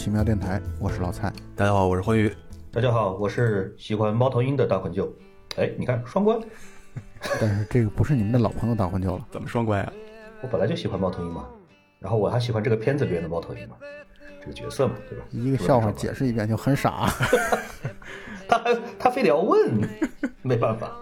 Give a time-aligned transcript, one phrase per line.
[0.00, 1.30] 是奇妙电台，我是老蔡。
[1.54, 2.34] 大家好，我是欢愉。
[2.72, 5.14] 大家好，我是喜欢猫头鹰的大混舅。
[5.56, 6.40] 哎，你看双关，
[7.38, 9.26] 但是这个不是你们的老朋友大混舅了。
[9.30, 9.92] 怎么双关啊？
[10.40, 11.44] 我本来就喜欢猫头鹰嘛，
[11.98, 13.76] 然后我还喜欢这个片子里面的猫头鹰嘛，
[14.40, 15.24] 这个角色嘛，对吧？
[15.32, 17.06] 一个笑话解释一遍就很傻。
[18.48, 19.86] 他还他非得要问，
[20.40, 20.96] 没办法。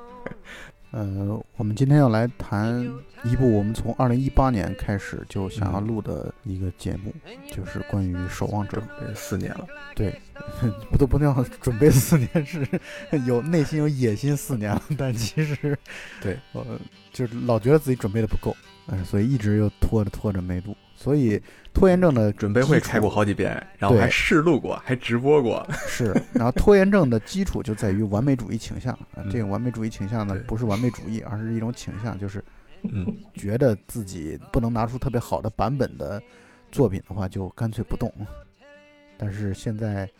[0.91, 2.83] 呃，我们今天要来谈
[3.25, 7.13] 一部我们从二零一八年开始就想要录的一个节目，
[7.51, 8.83] 就是关于《守望者》。
[9.15, 10.19] 四年了，对，
[10.91, 12.67] 不都不叫准备四年，是
[13.27, 15.77] 有内心有野心四年了， 但其实，
[16.23, 16.65] 对，呃，
[17.13, 20.75] 就是老觉得自己准备的不够，嗯，所以一直又拖着拖着没录。
[21.01, 21.41] 所以
[21.73, 25.65] 拖延症的准备会开过好几遍，然后还试录过，还直播过。
[25.87, 28.99] 是，然后拖延症的基础就在于完美主义倾向。
[29.31, 32.43] 这个完美主义倾向呢，不是完美主义，而是一种倾向，就是，
[32.83, 36.21] 嗯，觉得自己不能拿出特别好的版本的
[36.73, 38.13] 作品的话，就干脆不动。
[39.17, 40.11] 但是现在，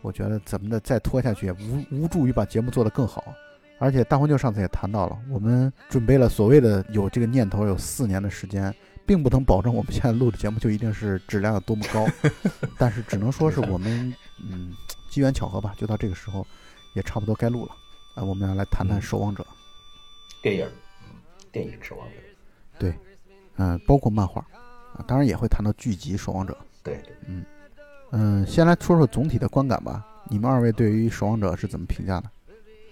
[0.00, 3.34] 我觉得怎么的再拖下去也无无助于把节目做得更好。
[3.78, 8.74] 而且大黄舅上次也谈到了，我们准备了所谓的有这个念头有四年的时间。
[9.08, 12.06] 并不能保证我们现在录的节目就一定是质量有多么高，
[12.76, 14.74] 但是只能说是我们嗯
[15.08, 16.46] 机缘巧合吧，就到这个时候
[16.92, 17.72] 也差不多该录了。
[18.14, 18.22] 啊。
[18.22, 19.42] 我们要来谈谈《守望者》
[20.42, 20.68] 电影，
[21.50, 22.14] 电影《守望者》
[22.78, 22.94] 对，
[23.56, 24.46] 嗯，包括漫画。
[24.94, 26.52] 啊，当然也会谈到剧集《守望者》。
[26.82, 27.42] 对，嗯。
[28.10, 30.04] 嗯，先来说说总体的观感吧。
[30.28, 32.30] 你们二位对于《守望者》是怎么评价的？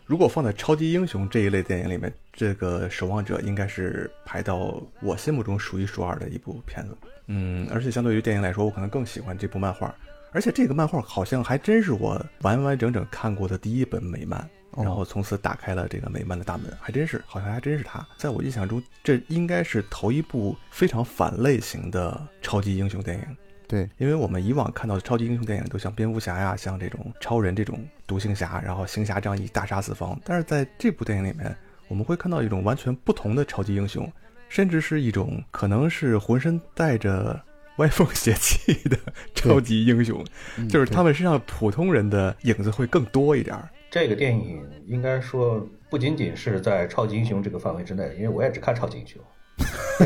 [0.07, 6.97] 如果放在超级英雄这一类电影里面，这个《守望者》应该是排到我心目中数一数二的一部片子。
[7.29, 9.93] 嗯，而且相对于电影来说，我可能更喜欢这部漫画。
[10.33, 14.47] 而且这个漫画好像还真是我完完整整看过的第一本美漫，
[14.77, 18.07] 然后从此打开了这个美漫的大门，还真是，好像还真是它。
[18.19, 23.37] 在我印象中，这应该是头一部非常反类型的超级英雄电影。
[23.67, 30.21] 对，因为我们以往看到的超级英雄电影都像蝙蝠侠呀，像这种超人这种独行侠，然后行侠仗义，大杀四方。
[30.23, 31.57] 但是在这部电影里面，
[31.89, 34.11] 我们会看到一种完全不同的超级英雄，
[34.49, 37.41] 甚至是一种可能是浑身带着
[37.79, 38.99] 歪风邪气的
[39.35, 40.25] 超级英雄，
[40.69, 43.57] 就是他们身上普通人的影子会更多一点。
[43.91, 49.21] 这个电影应该说不仅仅是在超级英雄这个范围之内，因为我也只看超级英雄，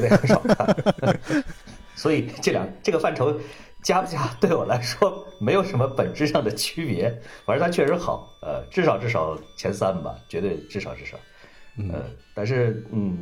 [0.03, 1.45] 也很少看。
[1.97, 3.39] 所以这两这个范畴
[3.83, 7.11] 加不加对我来说没有什么本质上的区别，
[7.45, 11.19] 反正它确实好，呃，至少至少前三吧，绝对至少至少，
[11.91, 12.05] 呃，
[12.35, 13.17] 但是嗯，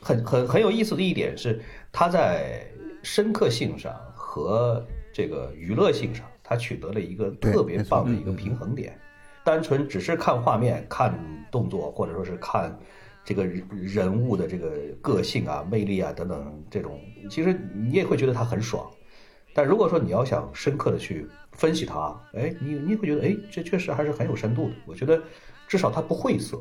[0.00, 1.60] 很很很有意思的一点是，
[1.92, 2.66] 它在
[3.02, 8.98] 深刻性上和这个娱乐性上，它取得了一个特别棒的一个平衡点。
[9.44, 11.18] 单纯只是看画面、看
[11.50, 12.78] 动作，或者说是看。
[13.24, 14.70] 这个人物的这个
[15.02, 16.98] 个性啊、魅力啊等等，这种
[17.28, 18.90] 其实你也会觉得他很爽。
[19.52, 24.74] 但如果说你要想深刻的去分析他，哎，你你会觉得，哎，这确实还是很有深度的。
[24.86, 25.22] 我觉得
[25.66, 26.58] 至少他不晦涩，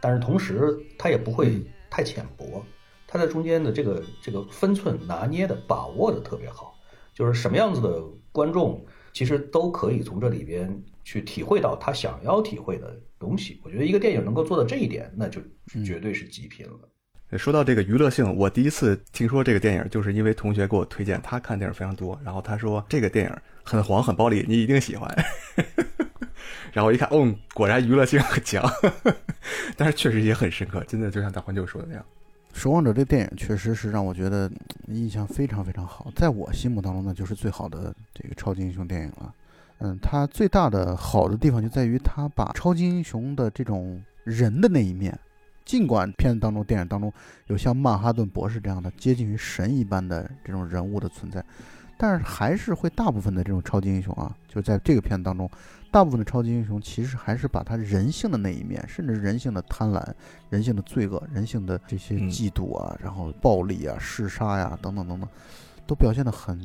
[0.00, 2.64] 但是同时他也不会太浅薄。
[3.06, 6.74] 他在中间的这个这个分寸拿捏的把握的特别好，
[7.14, 8.02] 就是什么样子的
[8.32, 12.98] 观众其实都可以从这里边去体会到他想要体会的。
[13.18, 15.40] 东西，我觉得一个电影能够做到这一点，那就
[15.82, 17.38] 绝对是极品了。
[17.38, 23.34] 说到这个娱乐性，我第一次听说这个电影，就是因为同学给我推荐，他看电影非常多，然后他说这个电影
[23.64, 25.10] 很黄很暴力，你一定喜欢。
[26.72, 28.62] 然后一看，哦，果然娱乐性很强，
[29.76, 32.04] 但是确实也很深刻，真的就像大环舅说的那样，
[32.58, 34.50] 《守望者》这电影确实是让我觉得
[34.88, 39.34] 印象非常非常好，在我心目当中呢，就是最好的这个超级英雄电影了。
[39.78, 45.18] 嗯，它最大的好的地方就在于它把超级英雄的这种人的那一面，
[45.66, 47.12] 尽管片子当中、电影当中
[47.48, 51.44] 有像曼哈顿博士这样的接近于神一般的这种人物的存在，
[51.98, 55.50] 但是还是会大部分的这种超级英雄啊，就在这个片子当中，
[55.90, 60.02] 大部分的超级英雄其实还是把他人性的那一面，甚至人性的贪婪、
[60.50, 65.28] 人性的罪恶、人性的这些嫉妒啊，然后暴力啊、嗜杀呀等等等等。
[65.88, 66.60] 都表现得很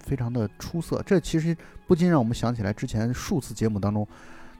[0.00, 4.04] 非常的出色，这其实不禁让我们想起来之前数次节目当中，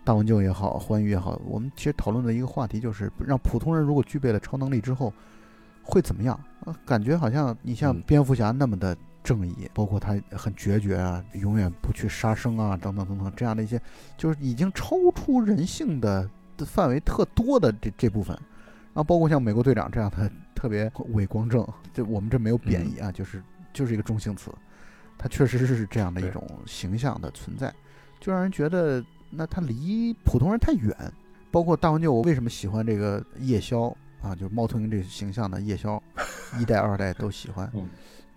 [0.05, 5.12] 大文舅也好，欢愉也好，我们其实讨论的一个话题就是，让普通人如果具备了超能力之后
[5.82, 6.38] 会怎么样？
[6.85, 13.78] 感觉好像你像蝙蝠侠那么的正义，包括他很决绝啊，永远不去杀生啊，等等等等这样的一些，
[14.17, 18.34] 就是已经超出人性的范围特多的这这部分，
[18.94, 23.43] 然后包括像美国队长这样的特别伟光正，这我们这没有贬义啊，就是。
[23.76, 24.50] 就是一个中性词，
[25.19, 27.70] 他确实是这样的一种形象的存在，
[28.19, 30.96] 就让人觉得那他离普通人太远。
[31.50, 34.34] 包括大黄舅，我为什么喜欢这个夜宵啊？
[34.34, 36.02] 就是猫头鹰这个形象的夜宵，
[36.58, 37.70] 一代二代都喜欢。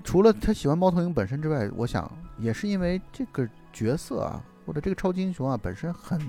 [0.03, 6.19] 除了他喜欢猫头鹰本身之外，我想也是因为这个角色啊，或者这个超级英雄啊本身很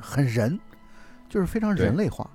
[0.00, 0.58] 很人，
[1.28, 2.28] 就是非常人类化，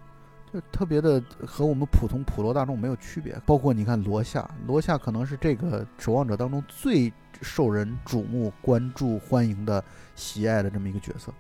[0.54, 3.36] 就特别的和我们普通普罗大众没有区别。
[3.46, 7.12] 包括你看罗夏，罗夏可能是这个守望者当中最
[7.42, 9.84] 受人瞩目、关注、欢迎的、
[10.16, 11.34] 喜爱的这么一个角色。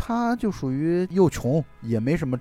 [0.00, 2.38] 他就属于又穷，也没什么，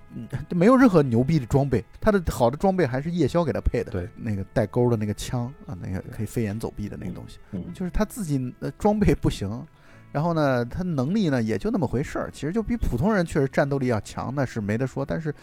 [0.52, 1.84] 没有任何牛逼的装备。
[2.00, 9.66] 他的好的装备还是夜宵给他配的，对，那个带钩的那个枪啊，那个可以飞檐走壁的那个东西，嗯就是他自己的装备不行。
[10.12, 15.06] 然后呢，他能力呢也就那么回事儿，其实就比普通人确实战斗力要强，那是没得说。
[15.06, 15.34] 但是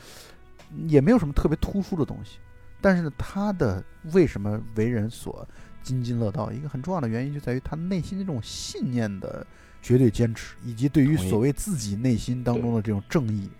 [0.87, 2.39] 也没有什么特别突出的东西。
[2.81, 5.47] 但是呢，他的为什么为人所
[5.83, 6.51] 津津乐道？
[6.51, 9.47] 一个很重要的原因就在于他内心的这种信念的
[9.85, 13.51] 绝对坚持，以及对于所谓自己内心当中的这种正义，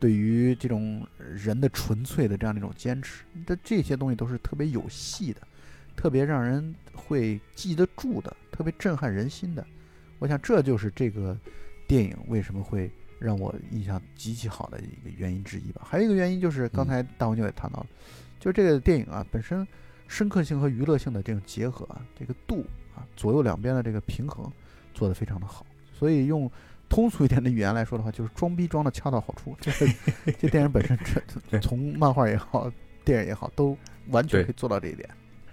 [0.00, 5.42] 对于这种人的纯粹的这样的一种坚持，这这些东西都是特别有戏的，
[5.94, 9.62] 特别让人会记得住的，特别震撼人心的。
[10.18, 11.38] 我想这就是这个
[11.86, 15.82] 电影为什么会让我印象极其好的一个原因之一吧。
[15.84, 17.86] 还有一个原因就是刚才大红牛也谈到了，
[18.40, 19.68] 就是这个电影啊本身
[20.06, 22.64] 深刻性和娱乐性的这种结合啊，这个度
[22.96, 24.50] 啊左右两边的这个平衡
[24.98, 25.64] 做得非常的好。
[25.96, 26.50] 所以用
[26.88, 29.56] 通俗一点的语言来说的话，就是装逼装的恰到好处。
[29.60, 29.92] 这个
[30.38, 30.98] 这电影本身
[31.50, 32.70] 这 从漫画也好，
[33.04, 33.76] 电影也好，都
[34.08, 35.08] 完全可以做到这一点。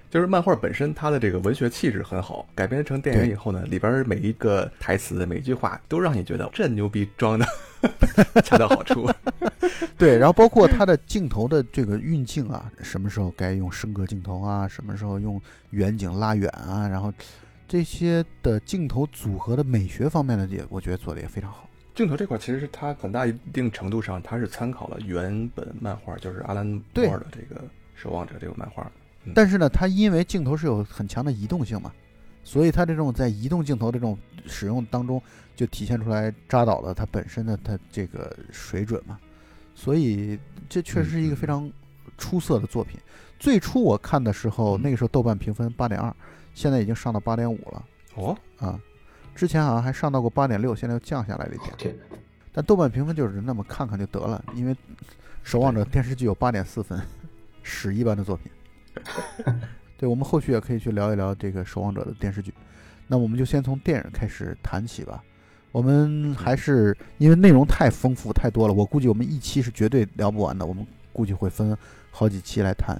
[0.09, 7.45] 就是漫画本身它的这个文学气质很好，改编成电影以后呢，里边每一个台词、每一句话都让你觉得这牛逼装的
[8.41, 9.09] 恰到好处。
[9.97, 17.11] 对，然后包括它的镜头的这个运镜啊，什么时候该用升格镜头啊，什么时候用远景拉远啊，然后
[17.67, 21.69] 这些的镜头组合的美学方面呢，也我觉得做的也非常好。
[21.93, 27.61] 镜头这块其实是它很大一定程度上，它是参考了原本漫画，就是阿兰·对摩尔的这个
[27.95, 28.91] 《守望者》这个漫画。
[29.33, 31.91] 但是呢，它因为镜头是有很强的移动性嘛，
[32.43, 35.21] 所以它这种在移动镜头的这种使用当中，
[35.55, 39.17] 就体现出来扎导了它本身的它这个水准嘛。
[39.73, 40.37] 所以
[40.69, 41.71] 这确实是一个非常
[42.17, 42.99] 出色的作品。
[43.39, 46.15] 最初我看的时候，嗯那个时候豆瓣评分八点二，
[46.55, 47.85] 现在已经上到八点五了
[48.15, 48.79] 哦，啊。
[49.35, 51.95] 之前好像还上到过八点六，现在又降下来了一点。
[52.53, 54.73] 但豆瓣评分就是那么看看就得了，因为
[55.43, 56.97] 《守望者》电视剧有八点四分，
[57.61, 58.49] 屎一般的作品。
[59.97, 62.53] 对，我们后续也可以去聊一聊这个《守望者》的电视剧。
[63.07, 65.21] 那我们就先从电影开始谈起吧。
[65.73, 71.77] 我们还是因为内容太丰富太多了，我估计我们一期是绝对聊不完的，我们估计会分
[72.09, 72.97] 好几期来谈。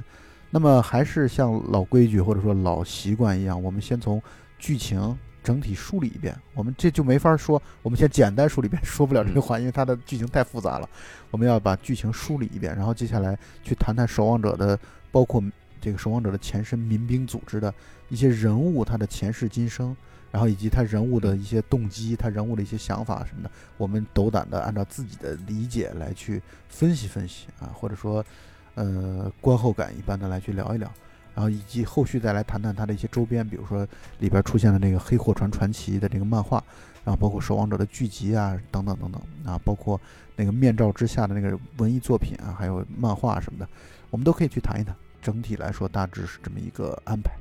[0.56, 4.24] 那么还是像老规矩或者说老习惯一样，我们先从
[4.58, 5.14] 剧情
[5.44, 6.34] 整体梳理一遍。
[6.54, 10.88] 我们这就没法说，我们先简单梳理一遍，说不了这句话，因为它的剧情太复杂了。
[11.30, 14.80] 我们要把剧情梳理一遍，然后接下来去谈谈守望者的，
[15.12, 15.44] 包括
[15.82, 17.74] 这个守望者的前身民兵组织的
[18.08, 19.94] 一些人物，他的前世今生，
[20.32, 28.26] 然后以及他人物的一些动机，他人物的一些想法什么的，我们斗胆的按照自己的理解来去分析分析啊，或者说
[28.76, 30.90] 呃观后感一般的来去聊一聊。
[31.34, 33.86] 然后以及后续再来谈谈它的一些周边，比如说
[34.20, 36.64] 里边出现了那个《黑货船传奇》的这个漫画，
[37.04, 40.00] 然后包括《守望者》的剧集啊，等等等等啊，包括
[40.38, 43.68] 那个面罩之下的那个文艺作品啊，还有漫画什么的，
[44.12, 44.96] 我们都可以去谈一谈。
[45.22, 47.32] 整体来说，大致是这么一个安排。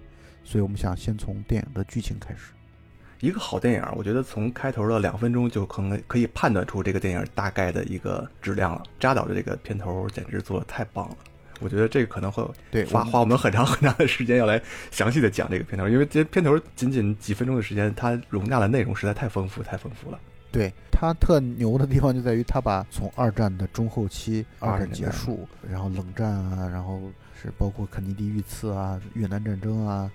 [0.43, 2.53] 所以我们想先从电影的剧情开始。
[3.25, 8.83] 一个好电影，我觉得从开头的两分钟就可能可以判断出这个电影大概的一个质量了。
[9.01, 11.17] 扎导的这个片头简直做的太棒了，
[11.61, 20.21] 我觉得这个可能会对，花花我们很长 很长的时间要来详细的讲这个片头，因为这片头仅仅几分钟的时间，它容纳的内容实在太丰富太丰富了。
[20.53, 27.01] 对他特牛的地方就在于他把从二战的中后期，二战20年代结束，然后冷战啊，然后
[27.43, 30.09] 是包括肯尼迪遇刺啊、越南战争啊、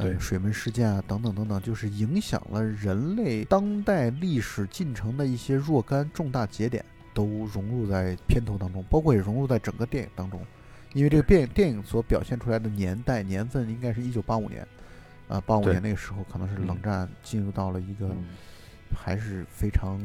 [0.00, 10.40] 呃对水门事件啊等等等等，就是影响了人类当代历史进程的一些若干重大节点，都融入在片头当中，包括也融入在整个电影当中。
[10.92, 14.66] 因为这个电影电影所表现出来的年代年份应该是一九八五年，
[15.28, 18.06] 啊，八五年那个时候可能是冷嗯战进入到了一个。
[18.06, 18.24] 嗯
[18.92, 20.00] 还是非常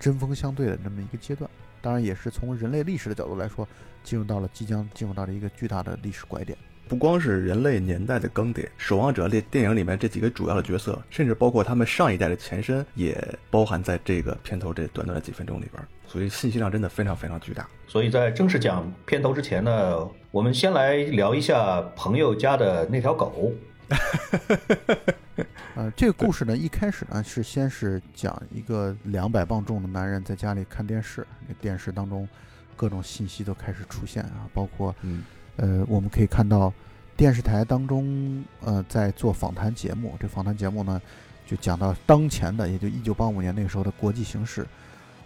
[0.00, 1.48] 针锋相对的这么一个阶段。
[1.80, 3.66] 当然，也是从人类历史的角度来说，
[4.02, 6.58] 进入到了即将进入到了一个巨大的历史拐点。
[6.86, 13.16] 不光是人类年代的更迭，《守望者》这电影里面这几个主要的角色，甚至包括他们上一代的前身，也
[13.50, 17.66] 包含在这个片头这短短的几分钟里边，所以信息量真的非常非常巨大。
[17.88, 23.52] 所以在正式讲片头之前呢，我们先来聊一下朋友家的那条狗。
[25.74, 32.28] 呃，这个故事呢，一开始呢是先是讲一个两百磅重的男人在家里看电视，那电视当中
[32.76, 35.24] 各种信息都开始出现啊，包括嗯，
[35.56, 36.72] 呃，我们可以看到
[37.16, 40.16] 电视台当中，呃，在做访谈节目。
[40.18, 41.00] 这访谈节目呢，
[41.46, 44.66] 就讲到当前的，也就一九八五年那个时候的国际形势，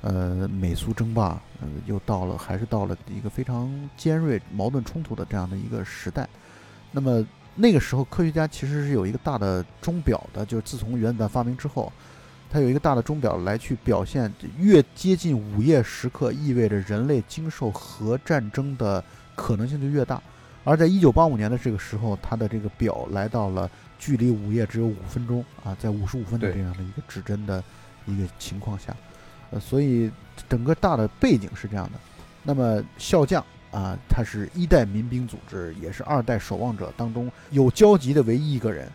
[0.02, 6.28] 呃，美苏争霸，呃，又到了，还是到了一个非常尖锐、矛盾冲突的这样的一个时代。
[6.92, 11.92] 那么那个时候，科学家其实是有一个大的钟表的，就是自从原子弹发明之后，
[12.50, 19.02] 它有一个大的钟表来去表现，越接近午夜时刻，意味着人类经受核战争的
[19.38, 20.20] 可能性就越大。
[20.64, 27.62] 而在一九八五年的这个时候，他的这个表来到了距离午夜只有五分钟啊，在五十五分的这样的一个指针的
[28.04, 28.94] 一个情况下，
[29.50, 30.10] 呃，所以
[30.48, 31.98] 整个大的背景是这样的。
[32.42, 38.90] 那么笑将啊，他是一代民兵组织，也是二代守望者当中有交集的唯一一个人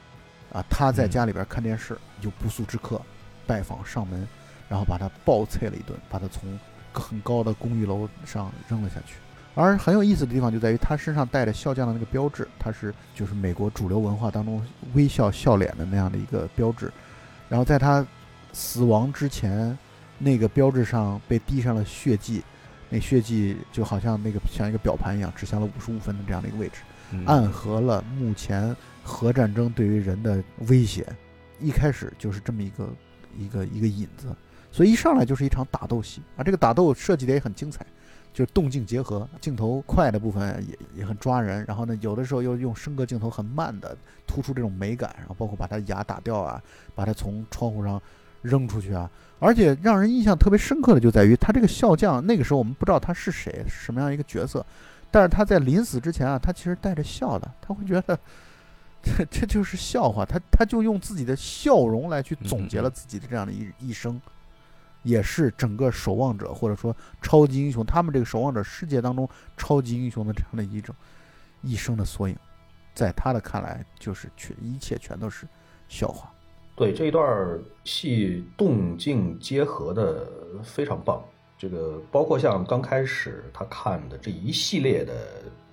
[0.51, 0.63] 啊。
[0.69, 3.01] 他在家里边看电视，有不速之客
[3.47, 4.27] 拜访上门，
[4.69, 6.59] 然后把他暴啐了一顿，把他从
[6.91, 9.15] 很高的公寓楼上扔了下去。
[9.55, 16.91] 而很有意思的地方就在于他身上带着笑匠的那个标志，他是就是美国主流文化当中微笑笑脸的那样的一个标志。
[17.50, 18.05] 然后在他
[18.51, 19.77] 死亡之前，
[20.17, 22.43] 那个标志上被滴上了血迹，
[22.89, 26.81] 那血迹就好像那个像一个表盘一样，指向了五十五分的这样的一个位置，
[27.25, 31.05] 暗合了目前核战争对于人的威胁。
[31.60, 32.89] 一开始就是这么一个
[33.38, 34.36] 一个一个引子，
[34.72, 37.86] 所以一上来就是一场打斗戏啊，这个打斗设计的也很精彩。
[38.34, 46.62] 就是动静结合，镜头快的部分也也很抓人，然后呢，有的时候又用升格镜头很慢的突出这种美感，然后包括把他牙打掉啊，
[46.96, 48.02] 把他从窗户上
[48.42, 49.10] 扔出去啊，
[49.40, 54.66] 而且让人印象特别深刻的就在于他这个笑将，那个时候我们不知道他是谁，什么样一个角色，
[55.12, 58.18] 但是他在临死之前啊，他其实带着笑的，他会觉得
[59.04, 64.20] 这这就是笑话，他他就用自己的笑容来去总结了自己的这样的一一生。
[65.03, 70.95] 也是整个守望者或者说超级英雄，他们这个守望者世界当中超级英雄的这样的一种
[71.62, 72.36] 一生的缩影，
[72.95, 75.45] 在他的看来，就是全一切全都是
[75.88, 76.31] 笑话。
[76.75, 80.27] 对这一段戏动静结合的
[80.63, 81.24] 非常棒，
[81.57, 85.13] 这个包括像刚开始他看的这一系列的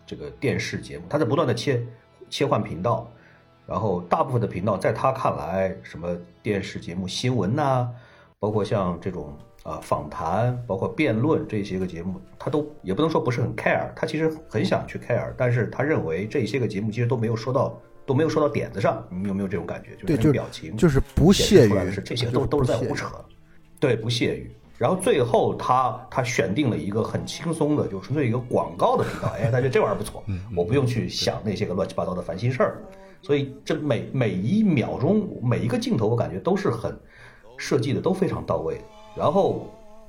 [0.06, 1.82] 这个电视节目，他在不断的切
[2.28, 3.10] 切换频道，
[3.66, 7.88] 然后大部分的频道在他看来，什么电视节目新闻呐。
[8.40, 19.06] 包括像这种啊访谈，包括辩论这些个节目，他都也不能说不是很 care，他其实很想去 care，但是他认为这些个节目其实都没有说到，都没有说到点子上。
[19.10, 19.94] 你有没有这种感觉？
[20.06, 23.08] 就是表情，就是不屑于这些都都是在胡扯，
[23.78, 24.50] 对，不屑于。
[24.78, 30.24] 然后最后他他选定了一个很轻松的，就纯粹一个广告的频道，哎，他觉得这玩意儿不错，
[30.56, 32.78] 我不用去想那些个乱七八糟的烦心事儿，
[33.20, 36.98] 所以这每每一秒钟每一个镜头，我感觉都是很。
[37.60, 38.80] 设计的都非常到位，
[39.14, 39.66] 然后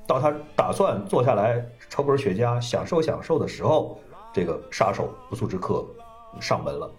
[0.08, 4.00] 到他打算坐下来抽根雪茄享受享受的时候，
[4.34, 5.86] 这个杀手不速之客
[6.40, 6.90] 上门了。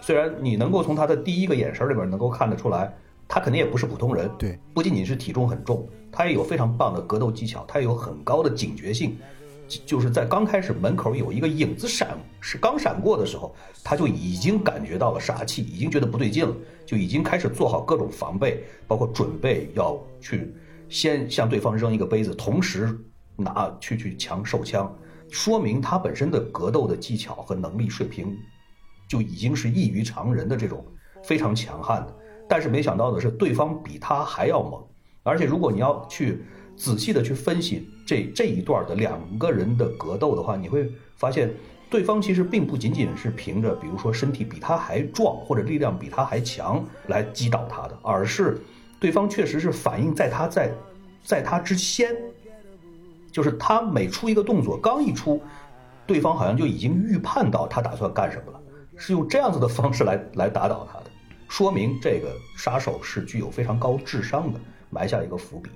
[0.00, 2.94] 虽然你能够从他的第一个眼神里边能够看得出来，
[3.26, 9.18] 他肯定也不是普通人，对，不仅仅是体重很重，他也有非常棒的格斗技巧，他也有很高的警觉性。
[9.86, 16.54] 就是在刚开始门口有一个影子闪，是刚闪过的时候，他就已经感觉到了杀气，已经觉得不对劲了，
[16.84, 20.54] 就已经开始做好各种防备，包括准备要去
[20.88, 22.94] 先向对方扔一个杯子，同时
[23.34, 24.94] 拿去去抢手枪，
[25.30, 28.36] 说明他本身的格斗的技巧和能力水平
[29.08, 30.84] 就已经是异于常人的这种
[31.22, 32.14] 非常强悍的。
[32.48, 34.82] 但是没想到的是，对方比他还要猛，
[35.22, 36.44] 而且如果你要去。
[36.76, 41.52] 仔细的去分析这这一段的两个人的格斗的话，你会发现，
[41.88, 48.60] 对方其实并不仅仅是凭着，比如说身体比他还壮或者力量比他还强来击倒他的，而是
[48.98, 50.72] 对方确实是反应在他在
[51.22, 52.16] 在他之先，
[53.30, 55.40] 就是他每出一个动作，刚一出，
[56.06, 58.60] 对方好像就已经预判到他打算干什么了，
[58.96, 61.10] 是用这样子的方式来来打倒他的，
[61.48, 64.58] 说明这个杀手是具有非常高智商的，
[64.90, 65.70] 埋下了一个伏笔。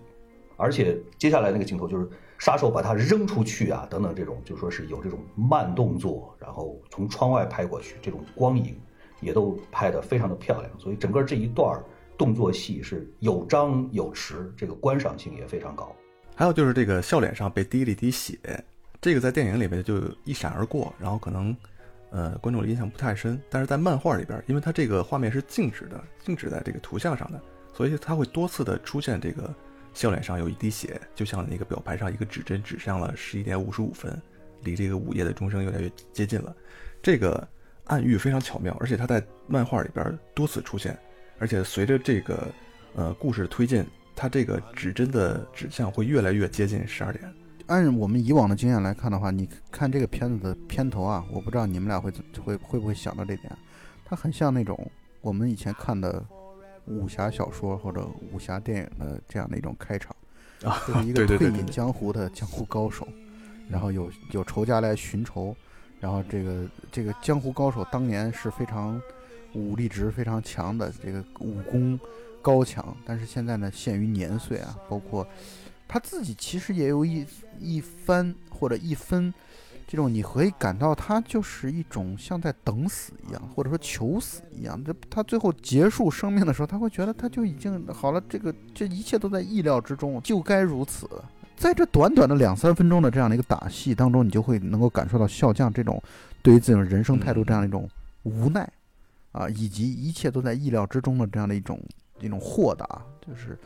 [0.57, 2.09] 而且接下来那个镜头就是
[2.39, 8.79] 杀手把他扔出去啊，等等这种就说是有这种慢动作，然后从窗外拍过去，这种光影
[9.21, 10.71] 也都拍得非常的漂亮。
[10.79, 11.83] 所以整个这一段
[12.19, 15.95] 动作戏是有张有弛，这个观赏性也非常高。
[16.35, 18.39] 还有就是这个笑脸上被滴了一滴血，
[19.01, 21.57] 这个在电影里面就一闪而过，然后可能
[22.11, 23.41] 呃观众的印象不太深。
[23.49, 27.41] 但是在漫画里边，因为它这个画面是静止的，静止在这个图像上的，
[27.73, 29.55] 所以它会多次的出现这个。
[29.97, 34.21] 笑脸上有一滴血，就像那个表盘上一个指针指向了十一点五十五分，
[34.62, 36.55] 离这个午夜的钟声越来越接近了。
[37.03, 37.49] 这个
[37.85, 40.99] 暗喻非常巧妙，而且它在漫画里边多次出现，
[41.38, 42.47] 而且随着这个
[42.95, 43.83] 呃故事推进，
[44.15, 47.33] 它这个指针的指向会越来越接近十二点。
[47.69, 52.12] 按我们以往的经验来看的话，你看这个片子的片头啊，我不知道你们俩会
[52.45, 53.50] 会会不会想到这点，
[54.05, 54.79] 它很像那种
[55.23, 56.23] 我们以前看的
[56.87, 60.14] 武侠小说或者武侠电影的这样的一种开场，
[60.62, 63.07] 啊，就是一个 退隐江湖的江湖高手，
[63.69, 65.55] 然后有有仇家来寻仇，
[66.00, 69.00] 然后这个这个江湖高手当年是非常
[69.55, 71.99] 武力值非常强的，这个武功
[72.40, 75.26] 高强，但是现在呢，限于年岁啊，包括
[75.88, 77.26] 他自己其实也有一
[77.59, 79.33] 一番或者一分。
[79.87, 84.83] 这种你可以感到他就是一种像在等死一样，或者说求死一样。
[84.85, 91.09] 这他最后结束生命的时候，他会觉得他就已经好了，这个这一切都在意料之中，就该如此。
[91.57, 96.02] 在这短短的两三分钟的这样的一个打戏当中，你就会能够感受到笑匠这种
[96.43, 97.88] 对于自己人生态度这样的一种
[98.25, 98.69] 无奈，
[99.33, 101.81] 啊，以及一切都在意料之中的这样的一种
[102.21, 103.59] 一种豁达，就是，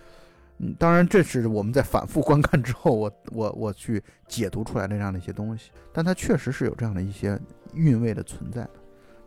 [0.63, 7.41] 嗯，当然这是我们在反复观看之后，我我我去解读出来的这样的一些东西，但它确实是有这样的一些
[7.73, 8.71] 韵味的存在的。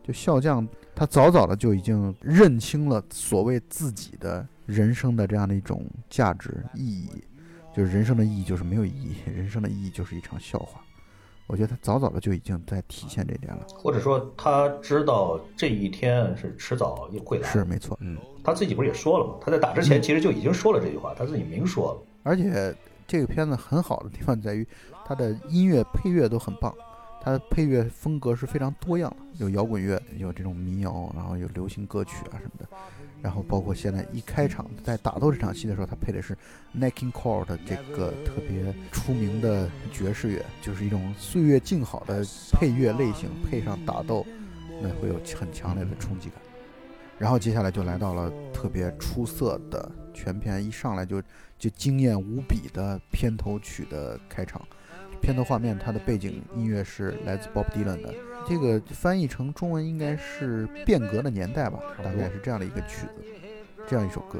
[0.02, 7.24] 就笑匠他早早的就已经认清了所谓自己的人生的这样的一种价值意义，
[7.74, 10.83] 就是人生的意义就是没有意义，人生的意义就是一场笑话。
[11.46, 13.66] 我觉得他早早的就已经在体现这点了。
[13.74, 17.48] 或者说他知道这一天是迟早也会来。
[17.48, 19.34] 是没错，嗯，他自己不是也说了吗？
[19.40, 22.02] 他在打之前其实就已经说了这句话，他自己明说了。
[22.22, 22.74] 而且
[23.06, 24.66] 这个片子很好的地方在于
[25.04, 26.74] 它的音乐配乐都很棒，
[27.20, 32.66] 它的配乐风格是非常多样的，有摇滚乐，有这种民谣，然后有流行歌曲啊什么的，
[33.24, 36.36] 然后包括现在一开场在打斗这场戏的时候，他配的是
[36.72, 44.26] n a k i n Cole 的这个特别出名的爵士乐，就是一种岁月静好的配乐类型，配上打斗，
[44.82, 46.38] 那会有很强烈的冲击感。
[47.18, 51.22] 然后接下来就来到了特别出色的全片一上来就
[51.58, 54.60] 就惊艳无比的片头曲的开场。
[55.22, 58.14] 片头画面它的背景音乐是来自 Bob Dylan 的，
[58.46, 63.24] 这个翻译成中文应该是变革的年代吧，大概是这样的一个曲子，
[63.88, 64.38] 这样一首歌。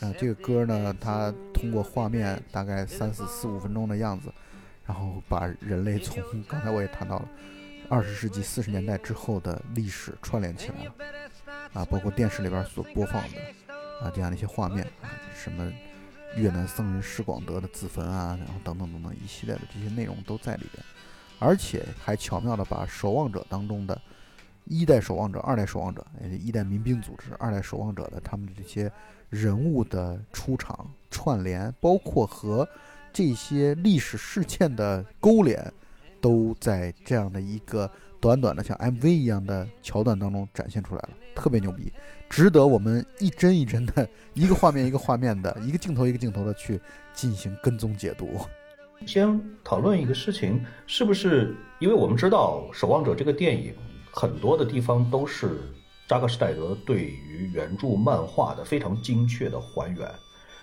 [0.00, 4.30] 啊，这个歌呢，它通过画面大概三四四五分钟的样子，
[4.84, 7.28] 然后把人类从刚才我也谈到了
[7.88, 10.92] 二十世纪四十年代之后的历史串联起来了。
[11.72, 13.40] 啊，包括电视里边所播放的
[14.02, 15.72] 啊这样的一些画面啊，什么
[16.36, 20.84] 越南僧人施广德的自焚啊，然后等等等等一系列的这些内容都在里边，
[21.38, 24.00] 而且还巧妙的把守望者当中的
[24.64, 28.90] 一代守望者、二代守望者、呃一代民兵组织、二代守望者的他们的这些
[29.30, 32.68] 人物的出场串联，包括和
[33.12, 35.72] 这些历史事件的勾连，
[36.20, 41.92] 都在这样的一个短短的像 MV 一样的桥段当中展现出来了，特别牛逼，
[42.28, 46.80] 值得我们一帧一帧的，一个画面一个画面的，一个镜头一个镜头的去
[47.14, 48.40] 进行跟踪解读。
[49.04, 53.74] 先讨论一个事情，是不是因为我们知道《守望者》这个电影
[54.10, 55.60] 很多的地方都是
[56.08, 60.08] 扎克施耐德对于原著漫画的非常精确的还原。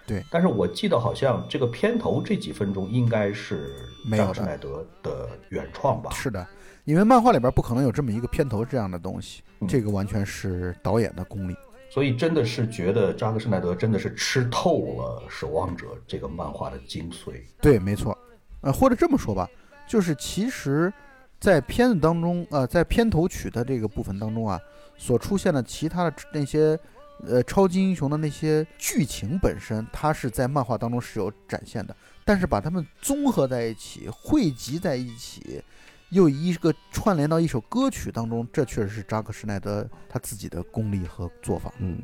[0.05, 3.73] 对，但是我记得好像这个片头这几分钟应该是
[4.11, 6.09] 扎克施耐德的原创吧？
[6.11, 6.45] 是的，
[6.83, 11.55] 因为漫画里边不可能有这么一个片头这样的东西，嗯这个完全是导演的功力。
[11.89, 17.41] 所以真的是觉得扎克施耐德真的是吃透了《守望者》这个漫画的精髓。
[17.61, 18.17] 对，没错，
[18.63, 19.47] 呃，或者这么说吧，
[19.85, 20.91] 就是其实，
[21.39, 24.59] 在片子当中，呃，在片头曲的这个部分当中啊，
[24.97, 26.79] 所出现的其他的那些，
[27.27, 35.61] 呃，超级英雄的那些剧情本身，它是在漫画当中是有展现的，但是把它们综合在一起，汇集在一起，
[36.09, 41.73] 又一个串联到一首歌曲当中，这确实是扎克施耐德他自己的功力和做法。
[41.79, 42.01] 嗯，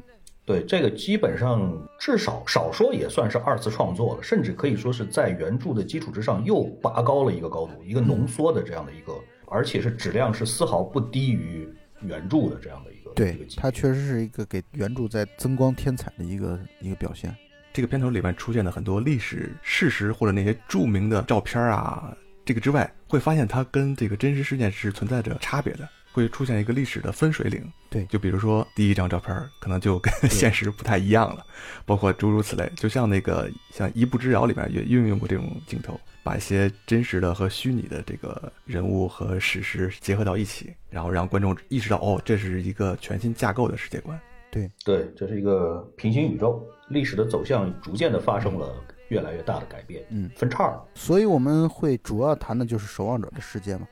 [0.49, 9.13] 对，这个基本上至少少说也算是二次创作了，甚至可以说是在原著的基础之上又拔高了一个高度，一个浓缩的这样的一个，
[9.45, 17.31] 而且是质量是丝毫不低于原著的这样的一个对它确实是一个给原著在增光添彩的一个一个表现。
[17.71, 22.11] 这个片头里面出现的很多历史事实或者那些著名的照片啊，
[22.43, 27.71] 这个之外，会发现它跟这个真实事件是存在着差别的，会出现一个历史的分水岭。
[27.89, 31.45] 对就比如说第一张照片可能就跟现实不太一样了，
[31.85, 32.71] 包括诸如此类。
[32.75, 44.19] 就像那个像《一步之遥》里面也运用过这种镜头，把一些真实的和虚拟的这个人物和史实结合到一起，然后让观众意识到，哦，这是一个全新架构的世界观。
[44.51, 44.69] 对，
[45.15, 48.73] 这是一个平行宇宙，历史的走向逐渐的发生了
[49.09, 50.83] 越来越大的改变，嗯，分叉了。
[50.95, 53.87] 所以我们会主要谈的就是守望者的世界嘛，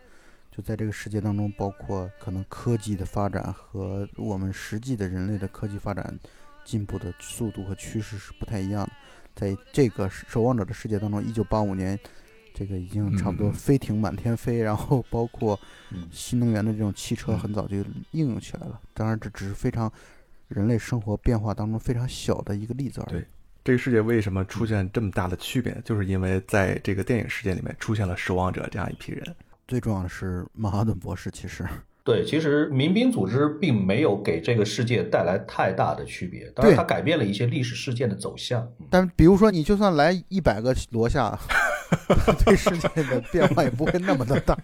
[0.57, 6.17] 就在这个世界当中，包括可能科技的发展和我们实际的人类的科技发展
[6.65, 8.91] 进步的速度和趋势是不太一样的。
[9.35, 11.99] 在这个守望者的世界当中，一九八五年
[12.55, 15.59] 这个已经差不多嗯飞艇满天飞，然后包括
[15.91, 17.77] 嗯新能源的这种汽车嗯很早就
[18.09, 18.81] 应用起来了。
[18.95, 19.91] 当然，这只是非常
[20.47, 23.27] 人类生活变化当中非常小的一个例子而已对。
[23.63, 25.79] 这个世界为什么出现这么大的区别？
[25.85, 29.35] 就是因为在这个电影世界里面出现了守望者这样一批人。
[29.67, 31.65] 最重要的是曼哈顿博士，其实
[32.03, 38.63] 对，其实民兵组织并没有给这个世界带来太大的区别，当然它改变了一些历史事件的走向。
[38.79, 41.37] 嗯但比如说，你就算来一百个罗夏，
[42.45, 44.57] 对世界的变化也不会那么的大。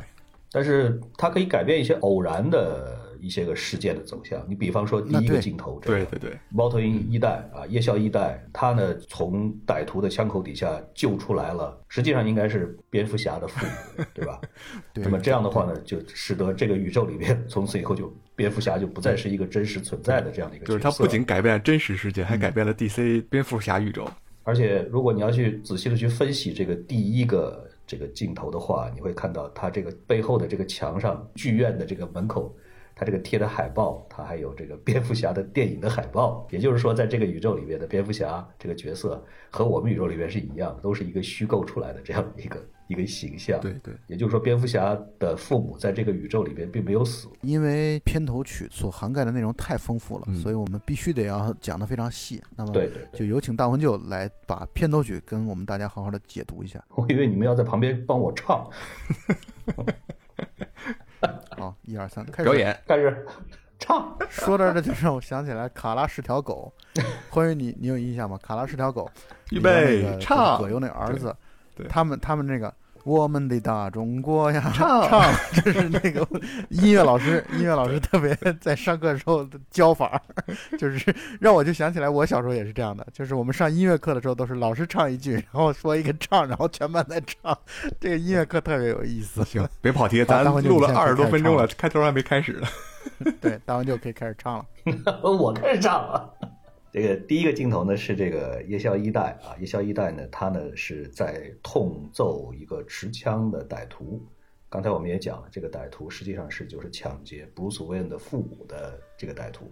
[0.50, 4.44] 但是它可以改变一些偶然的一些个事件的走向。
[4.48, 14.40] 你比方说第一个镜头，对对对，猫头鹰一代啊，夜宵一代，他呢从歹徒的枪口底下救出来了，实际上应该是蝙蝠侠的父母，对吧？
[14.94, 20.78] 那么这样的话呢，就使得这个宇宙里面从此以后就蝙蝠侠就不再是一个真实存在的这样的一个角色。
[20.78, 24.08] 就是他不仅改变了真实世界，还改变了 DC 蝙蝠侠宇宙。
[24.44, 32.54] 而且，如果你要去仔细的去分析这个第一个这个镜头的话，你会看到它这个背后的这个墙上，剧院的这个门口，
[32.98, 36.48] 它这个贴的海报，它还有这个蝙蝠侠的电影的海报。
[36.50, 43.60] 也就是说，在这个宇宙里面的蝙蝠侠这个角色和我们宇宙里面是一样，都是一个虚构出来的这样一个一个形象。
[43.60, 47.28] 对对，也就是说，蝙蝠侠的父母在这个宇宙里边并没有死。
[47.42, 52.42] 因为片头曲所涵盖的内容太丰富了，嗯所以我们必须得要讲的非常细。
[52.56, 56.82] 那么，对对对，就有请大魂舅来把片头曲跟我们大家好好的解读一下。
[56.94, 58.66] 我以为你们要在旁边帮我唱，
[61.58, 62.54] 好，一二三，开始表。
[62.54, 63.26] 演开始
[63.78, 64.16] 唱。
[64.28, 66.72] 说到这就让我想起来，卡拉是条狗。
[67.30, 68.38] 欢迎你，你有印象吗？
[68.42, 69.10] 卡拉是条狗。
[69.50, 71.34] 预备唱左右那儿子，
[71.88, 72.72] 他们他们那个
[73.06, 76.26] 我们的大中国呀，唱唱，这是那个
[76.70, 80.20] 音乐老师， 音乐老师特别在上课的时候的教法，
[80.76, 87.56] 就是让我就想起来，我小时候也是这样的，就是我们上音乐课的时候都是老师唱一句，然后说一个唱，然后全班在唱，
[88.00, 89.44] 这个音乐课特别有意思。
[89.44, 92.66] 行，别跑题，咱录了二十多分钟了，开头还没开始呢。
[93.40, 94.64] 对，大完就可以开始唱了。
[95.22, 96.28] 我开始唱了。
[96.96, 104.18] 这个第一个镜头呢是这个夜宵一代啊，夜宵一代呢，他呢是在痛揍一个持枪的歹徒。
[104.70, 109.70] 刚才我们也讲了，这个歹徒实际上是就是抢劫布鲁斯韦恩的父母的这个歹徒。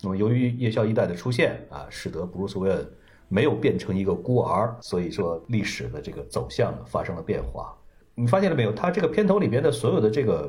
[0.00, 2.88] 那么由于夜宵一代的出现啊，使得布鲁斯韦恩
[3.26, 7.76] 没有变成一个孤儿，所以说历史的这个走向发生了变化。
[8.14, 8.70] 你发现了没有？
[8.70, 10.48] 他这个片头里边的所有的这个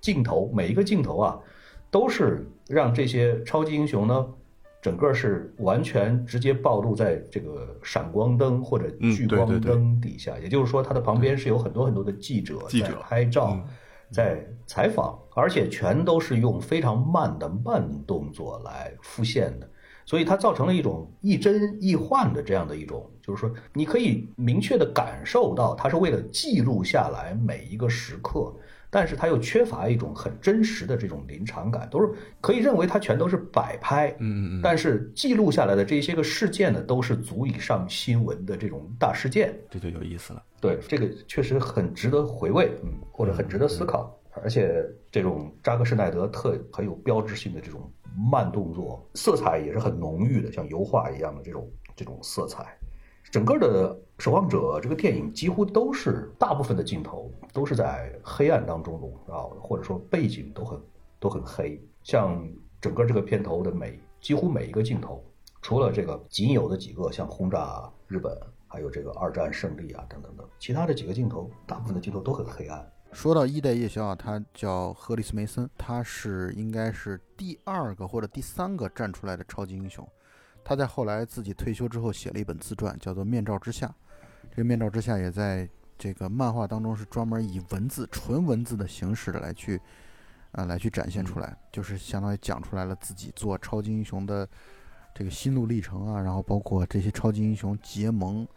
[0.00, 1.40] 镜头，每一个镜头啊，
[1.90, 4.28] 都是让这些超级英雄呢，
[4.86, 10.38] 整个是完全直接暴露在这个闪光灯或者嗯聚光对对对灯底下。
[10.38, 13.64] 也就是说，它的旁边是有很多很多的记者在拍照嗯，
[14.12, 19.68] 在采访，而且全都是用非常慢的慢动作来复现的。
[20.04, 28.54] 所以它造成了一种亦真亦幻的这样的一种，就是说你可以明确的感受到，它是为了记录下来每一个时刻，
[28.90, 39.54] 但是它又缺乏一种很真实的这种临场感，都是可以认为它全都是摆拍，嗯但是记录下来的这些个事件呢，都是足以上新闻的这种大事件。
[39.70, 40.42] 这就有意思了。
[40.60, 44.12] 对，这个确实很值得回味，嗯，或者很值得思考。
[44.42, 47.90] 而且这种扎克施耐德特很有标志性的这种
[48.30, 52.76] 慢动作，色彩也是很浓郁的，像油画一样的这种这种色彩。
[53.30, 60.80] 整个的《守望者》这个电影几乎都是大部分的镜头都是在黑暗当中笼罩，或者说背景都很
[61.20, 61.80] 都很黑。
[62.02, 62.42] 像
[62.80, 65.22] 整个这个片头的每几乎每一个镜头，
[65.60, 68.34] 除了这个仅有的几个像轰炸日本，
[68.66, 72.90] 还有这个二战胜利啊等等等，其他的几个镜头，大部分的镜头都很黑暗。
[73.12, 80.06] 说到一代夜宵啊，他叫赫里斯梅森，他是应该是第二个或者第三个站出来的超级英雄。
[80.64, 83.86] 他在后来自己退休之后写了一本自传，叫做《面罩之下》。
[84.56, 89.78] 这个《面罩之下》也在这个漫画当中是专门以文字、纯文字的形式来去，
[90.52, 94.48] 啊、来去展现出来，就是相当于讲出来了自己做超级英雄的
[95.14, 98.48] 这个心路历程啊，然后包括这些超级英雄结盟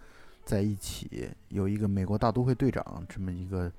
[0.46, 3.70] 在一起，有一个美国大都会队长这么一个。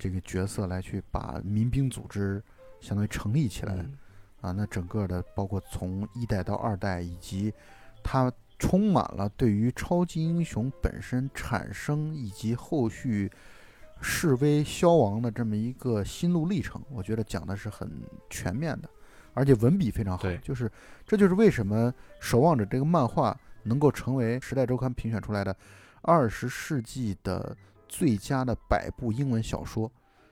[0.00, 2.40] 这个角色来去把民兵组织
[2.80, 3.98] 相当于成立起来、嗯
[4.40, 7.52] 啊，那整个的包括从一代到二代，以及
[8.00, 13.30] 它充满了对于超级英雄本身产生以及后续
[14.00, 17.90] 示威消亡的这么一个心路历程，我觉得讲的是很
[18.28, 18.88] 全面的，
[19.34, 20.38] 而且文笔非常好对。
[20.42, 20.70] 就是
[21.06, 25.54] 这就是为什么《守望者》这个漫画能够成为《时代周刊》评选出来的
[26.02, 27.56] 二十世纪的
[27.88, 29.90] 最佳的百部英文小说，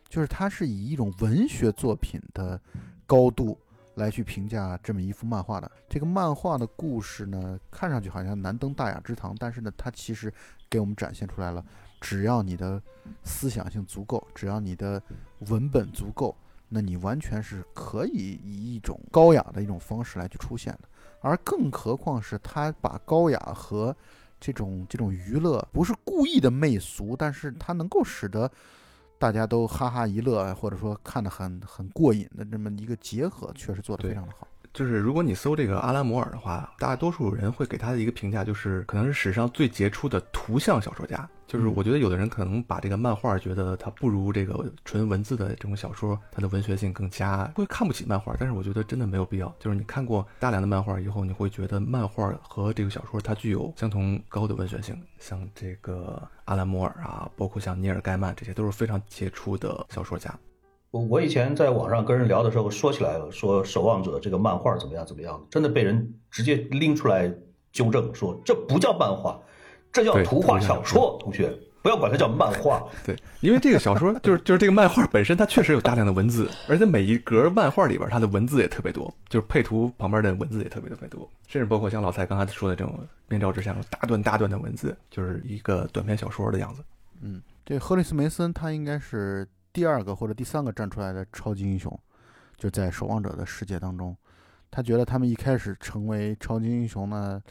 [0.08, 2.60] 就是它是以一种文学作品的
[3.06, 3.58] 高度
[3.96, 5.70] 来去评价这么一幅漫画的。
[5.88, 10.32] 这个漫画的故事呢，看上去好像难登大雅之堂，但是呢，它其实
[10.70, 11.64] 给我们展现出来了
[12.00, 12.80] 只要你的
[13.24, 15.02] 思想性足够，只要你的
[15.48, 16.36] 文本足够，
[16.68, 20.88] 那你完全是可以以一种高雅的一种方式来去出现的。
[21.20, 23.96] 而更何况是他把高雅和
[24.38, 28.48] 这种这种娱乐不是故意的媚俗，但是它能够使得
[29.18, 34.46] 大家都哈哈一乐，或者说看得很很过瘾的这么一个结合，确实做得非常的好。
[34.76, 41.26] 就是如果你搜这个阿拉摩尔的话，大多数人会给他的一个评价就是可能是史上最杰出的图像小说家。
[41.46, 48.36] 就是我觉得有的人可能把这个漫画觉得它不如这个纯文字的这种小说，它的文学性更佳，会看不起漫画。
[48.38, 49.48] 但是我觉得真的没有必要。
[49.58, 55.00] 就是你看过大量的漫画以后，你会觉得漫画和这个小说它具有相同高的文学性。
[55.18, 60.38] 像这个阿拉摩尔啊，包括像尼尔盖曼，这些都是非常杰出的小说家。
[60.96, 67.30] 我我以前在网上跟人聊的时候说起来了，说《守望者》这个漫画怎么样怎么样，真的被人直接拎出来
[67.70, 69.38] 纠正，说这不叫漫画。
[69.92, 72.82] 这叫图画小说，同学不要管它叫漫画。
[73.04, 86.82] 对，因为这个小说就是就是这个漫画本身，它确实有大量的文字，而且每一格漫画里边它的文字也特别多，就是配图旁边的文字也特别特别多，甚至包括像老蔡刚才说的这种面罩之下大段大段的文字，就是一个短篇小说的样子。
[87.22, 92.00] 嗯，这赫里斯梅森他应该是第二个或者第三个站出来的超级英雄，
[92.56, 94.16] 就在守望者的世界当中，
[94.70, 97.42] 他觉得他们一开始成为超级英雄呢。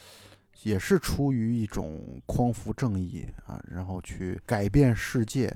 [0.63, 5.53] 也是出于一种匡扶正义啊，然后去改变世界，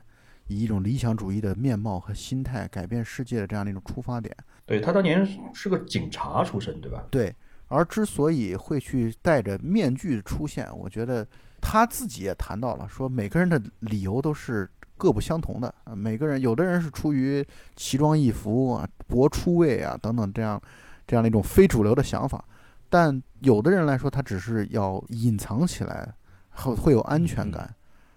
[0.47, 4.35] 以一种理想主义的面貌和心态改变世界的这样的一种出发点。
[4.65, 7.07] 对他当年是个警察出身，对吧？
[7.09, 7.33] 对。
[7.69, 11.25] 而之所以会去戴着面具出现，我觉得
[11.61, 15.95] 他自己也谈到了，说每个人的理由都是各不相同的啊。
[15.95, 17.43] 每个人，有的人是出于
[17.75, 20.61] 奇装异服啊、博出位啊等等这样
[21.07, 22.43] 这样的一种非主流的想法。
[22.89, 26.13] 但有的人来说，他只是要隐藏起来，
[26.51, 27.73] 会会有安全感，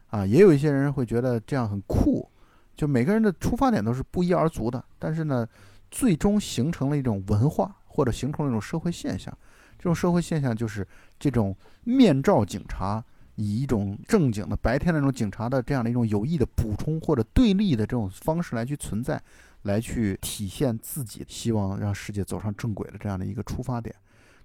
[0.09, 2.29] 啊，也有一些人会觉得这样很酷，
[2.75, 4.83] 就每个人的出发点都是不一而足的。
[4.99, 5.47] 但是呢，
[5.91, 9.33] 最终形成了一种文化，或者形成了一种社会现象。
[9.79, 10.87] 这种社会现象就是
[11.19, 13.05] 这种面罩警察，
[13.37, 19.23] 以一种正经的白天那种警察的这样的一种有意的补充或者对立的这种方式来去存在，
[19.63, 23.95] 来去体现自己希望让世界走上正轨的这样的一个出发点。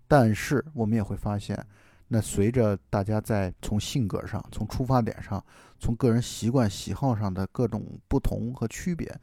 [0.07, 1.61] 但是我们也会发现，
[2.07, 5.43] 那随着大家在从性格上、从出发点上、
[5.77, 9.13] 从个人习惯喜好上的各种不同和区别，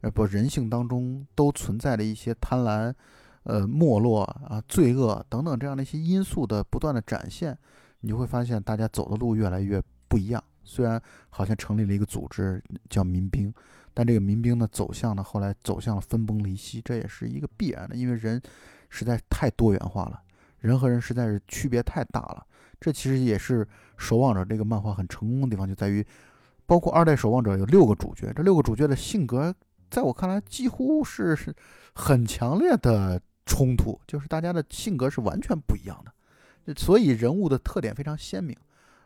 [0.00, 2.94] 呃，不，人性当中都存在着一些贪婪、
[3.42, 7.58] 呃，没落啊、罪恶等等这样的一些因素的不断的展现，
[8.00, 10.42] 你会发现大家走的路越来越不一样。
[10.62, 13.52] 虽然好像成立了一个组织叫民兵，
[13.94, 18.40] 但这个民兵呢走向呢后来走向了分崩离析，这也是一个必然的，因为人
[18.88, 20.20] 实在太多元化了。
[20.58, 22.46] 人和人实在是区别太大了，
[22.78, 23.64] 这其实也是
[23.96, 26.06] 《守望者》这个漫画很成功的地方，就在于，
[26.66, 29.54] 包括二代守望者有六个主角，这六个主角的性格，
[29.90, 31.52] 在我看来几乎是是
[31.94, 36.12] 很强烈的冲突，就是大家的性格是完全不一样的，
[36.76, 38.56] 所以人物的特点非常鲜明。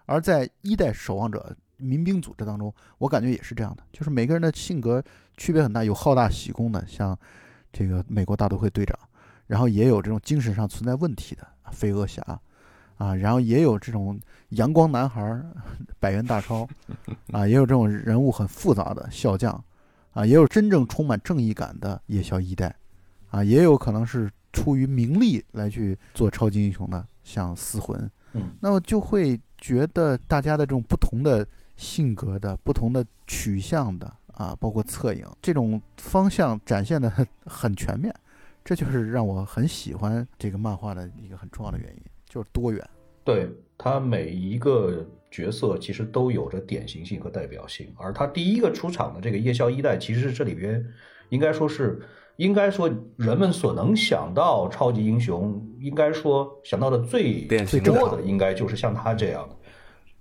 [0.07, 5.03] 而在一代守望者民兵组织当中，我感觉也是这样的，就是每个人的性格
[5.37, 7.19] 区别很大，有好大喜功的，像
[7.73, 8.99] 这个美国大都会队长。
[9.47, 12.23] 然后也有这种精神上存在问题的飞蛾侠，
[12.97, 14.19] 啊，然后也有这种
[14.51, 15.38] 阳光男孩
[16.01, 16.67] 百元大钞，
[17.31, 19.62] 啊，也有这种人物很复杂的笑匠，
[20.12, 22.75] 啊，也有真正充满正义感的夜宵一代，
[23.29, 31.45] 啊，也有可能是出于名利来去做超级英雄的，像死魂，嗯，那么就会觉得大家的这种不同的
[31.77, 37.11] 性格的、不同的取向的，啊，包括侧影这种方向展现的
[37.45, 38.15] 很全面。
[38.65, 42.83] 这就是让我很喜欢这个漫画的一个很重要的原因，就是多元。
[43.23, 50.83] 对他每一个角色其实都有着典型性和代表性，而他第一个出场的这个夜宵一代，其实这里边
[51.29, 52.01] 应该说是，
[52.37, 59.49] 应该说人们所能想到超级英雄，应该说想到的最最多的，应该就是像他这样，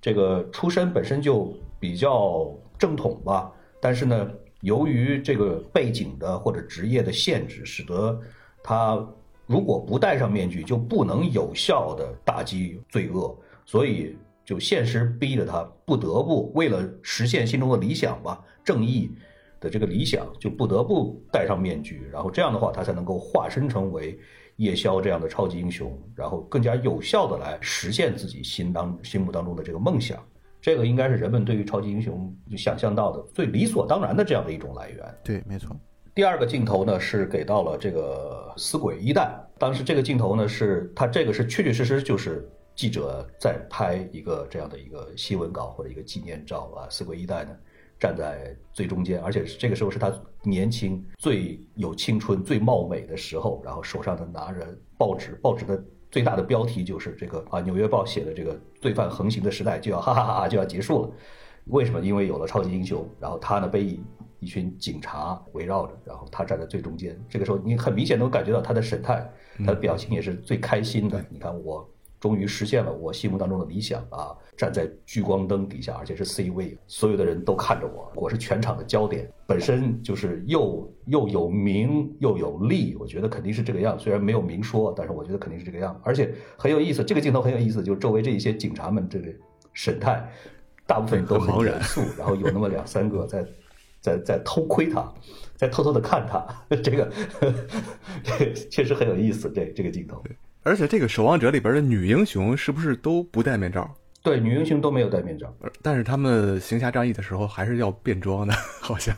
[0.02, 4.30] 这个出身本身就比较正统吧，但是呢。
[4.64, 8.18] 由于这个背景的或者职业的限制，使得
[8.64, 9.06] 他
[9.46, 19.12] 如果不戴上面具，就不能有效的打击罪恶，所以就现实逼着他不得不为了实现心中的理想吧，正义
[19.64, 24.20] 的这个理想，就不得不戴上面具，然后这样的话，他才能够化身成为
[24.58, 30.22] 夜宵这样的超级英雄，然后更加有效的来实现自己心当心目当中的这个梦想。
[30.62, 35.16] 这个应该是人们对于超级英雄想象到的最理所当然的这样的一种来源。
[35.24, 35.76] 对，没错。
[36.16, 47.50] 第二个镜头呢是给到了这个死鬼一代，当时这个镜头呢是他这个是确确实实就是记者在拍一个这样的一个新闻稿或者一个纪念照啊，死鬼一代呢
[48.04, 61.12] 站在最中间，而且这个时候是他年轻、最有青春、最貌美的时候，然后手上的拿着报纸，报纸的最大的标题就是这个啊，《纽约报》写的这个罪犯横行的时代就要哈哈哈哈就要结束了。
[61.68, 62.02] 为什么？
[62.02, 64.04] 因为有了超级英雄，然后他呢被一
[64.40, 67.18] 一群警察围绕着，然后他站在最中间。
[67.30, 69.26] 这个时候，你很明显能感觉到他的神态，
[69.60, 71.24] 他的表情也是最开心的。
[71.30, 71.90] 你看，我
[72.24, 74.32] 终于实现了我心目当中的理想啊！
[74.56, 82.96] 站在聚光灯底下，而且是 C 位，所有的人都看着我，我是全场的焦点，本身就是又又有名又有利。
[82.98, 86.00] 我觉得肯定是这个样，虽然没有明说，但是我觉得肯定是这个样。
[86.02, 89.28] 而且很有意思，这个镜头很有意思，就是周围这一些警察们这个
[89.74, 90.26] 神态。
[90.86, 93.46] 大部分都很严肃，然后有那么两三个在
[94.00, 95.14] 在在偷窥他，
[95.58, 96.46] 在偷偷的看他，
[96.82, 97.12] 这个
[98.72, 99.50] 确实很有意思。
[99.50, 100.24] 这这个镜头，
[100.64, 103.94] 而且这个《守望者》里边的女英雄是不是都不戴面罩？
[104.22, 109.16] 对，女英雄都没有戴面罩，但是他们行侠仗义的时候还是要变装的， 好像。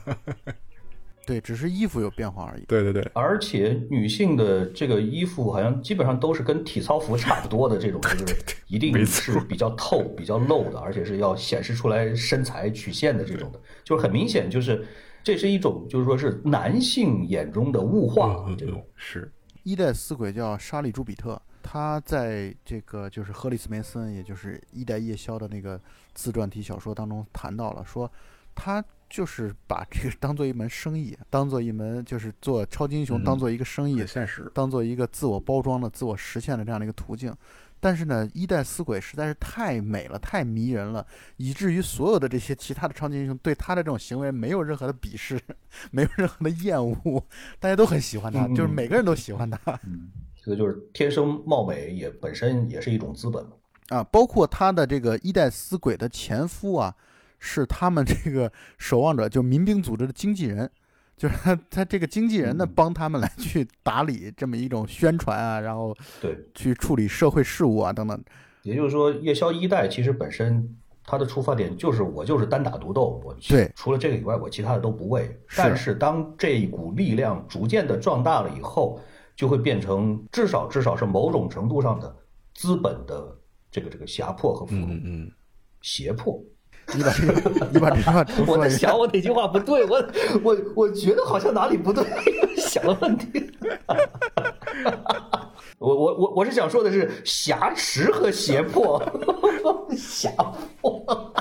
[1.28, 2.64] 对，只是衣服有变化而已。
[2.68, 8.36] 对对对，而且女性的这个衣服好像基本上都是跟体操服差不多的这种，就是
[8.68, 14.86] 一定是比较透、比较露的，而且是要显示出来身材曲线的这种的，就是很明显，就是
[15.24, 18.84] 这是一种就是说是男性眼中的物化这种。
[18.96, 19.32] 是
[19.66, 25.82] 一代死鬼叫莎莉·朱比特，他在这个就是赫里斯梅森，也就是一代夜宵的那个
[26.14, 28.10] 自传体小说当中谈到了，说
[28.56, 28.82] 他。
[29.10, 37.34] 就是把这个当做一门生意，当做一门就是做超级英雄，当做一个生意，现实，当做一个自我包装的、自我实现的这样的一个途径。
[37.80, 41.06] 但是呢，一代死鬼实在是太美了，太迷人了，
[41.38, 45.40] 以至于所有的这些其他的超级英雄对他的这种行为没有任何的鄙视，
[45.92, 47.24] 没有任何的厌恶，
[47.60, 49.60] 大家都很喜欢他，就是每个人都喜欢他。
[49.86, 50.10] 嗯，
[50.42, 53.46] 这个就是天生貌美也本身也是一种资本
[53.90, 56.96] 啊，包括他的这个一代死鬼的前夫啊。
[57.46, 60.70] 是他们这个守望者，就民兵组织的经纪人，
[61.16, 68.22] 就是他他这个经纪人呢，帮他们来去打理这么一种宣传啊，然后对去处理社会事务啊等等。
[68.64, 75.40] 也就是说，夜宵一代其实本身它的出发点就是我就是单打独斗，我对除了这个以外，我其他的都不为。
[75.56, 79.00] 但是当这一股力量逐渐的壮大了以后，
[79.36, 82.16] 就会变成至少至少是某种程度上的
[82.56, 83.38] 资本的
[83.70, 85.32] 这个这个胁迫和俘虏，嗯，
[85.82, 86.44] 胁迫。
[86.94, 89.84] 你把这个，你把这句话 我在想，我哪句话不对？
[89.86, 90.06] 我
[90.44, 92.06] 我我觉得好像哪里不对，
[92.58, 93.52] 想了半天。
[95.80, 99.02] 我我我我是想说的是挟持和胁迫，
[99.92, 100.32] 胁
[100.82, 101.34] 迫。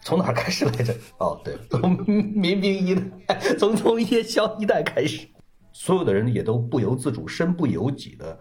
[0.00, 0.94] 从哪开始来着？
[1.18, 2.94] 哦，对，从民兵一
[3.26, 5.26] 代，从从夜宵一代开始，
[5.72, 8.38] 所有的人也都不由自主、身不由己的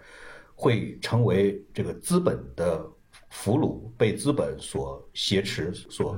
[0.56, 2.86] 会成为这个资本的。
[3.34, 6.16] 俘虏被资本所挟持、所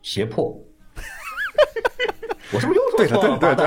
[0.00, 0.56] 胁迫，
[2.54, 3.38] 我是不是又说错了？
[3.38, 3.66] 对对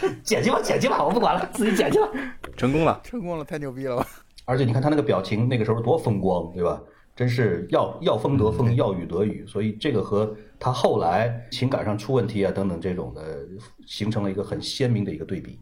[0.00, 2.08] 对，剪辑吧，剪辑吧，我不管了，自己剪辑吧。
[2.54, 4.06] 成功了，成功了，太牛逼了吧！
[4.44, 6.80] 而且你看他那个表情，那个时候多风光，对吧？
[7.16, 13.38] 真是要要风得风，要雨得雨，所以这个和他后来情感上出问题啊等等这种的，
[13.86, 15.58] 形成了一个很鲜明的一个对比。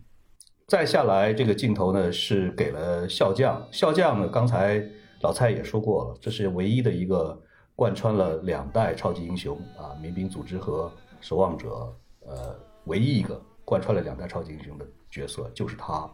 [0.66, 4.84] 再下来这个镜头呢，是给了笑匠，笑匠呢刚才。
[5.26, 7.36] 老蔡也说过了，这是唯一的一个
[7.74, 10.88] 贯穿了两代超级英雄啊，民兵组织和
[11.20, 16.08] 守望者，呃，唯一一个贯穿了两代超级英雄的角色就是他。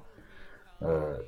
[0.79, 1.19] 呃，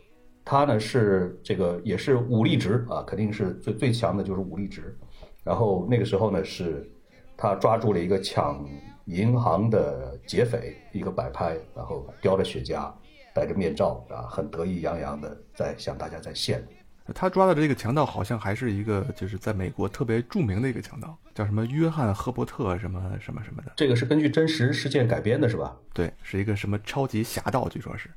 [0.47, 4.99] 他呢是这个也是武力值啊，肯定是最最强的就是武力值。
[5.43, 6.91] 然后那个时候呢，是
[7.37, 8.67] 他抓住了一个抢
[9.05, 12.91] 银行的劫匪，一个摆拍，然后叼着雪茄，
[13.35, 16.67] 戴着面罩啊，很得意洋洋的在向大家在献。
[17.13, 23.71] 他抓的这个强盗好像还是一个，就是在美国特别著名的一个强盗，叫什么约翰·赫伯特什么什么什么的。
[23.77, 25.77] 这个是根据真实事件改编的，是吧？
[25.93, 28.09] 对，是一个什么超级侠盗，据说是。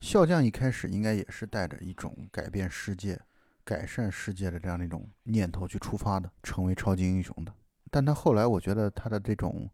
[0.00, 3.20] 笑匠一开始应该也是带着一种改变世界、
[3.62, 7.52] 改善世界的这样的一种念头去出发的，成为超级英雄的。
[7.90, 9.68] 但他后来，我觉得他的这种，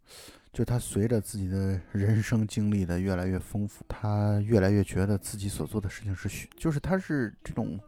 [0.53, 7.79] 就他随着自己的人生经历的越来越丰富，他越来越觉得自己所做的事情是虚，就是他是这种。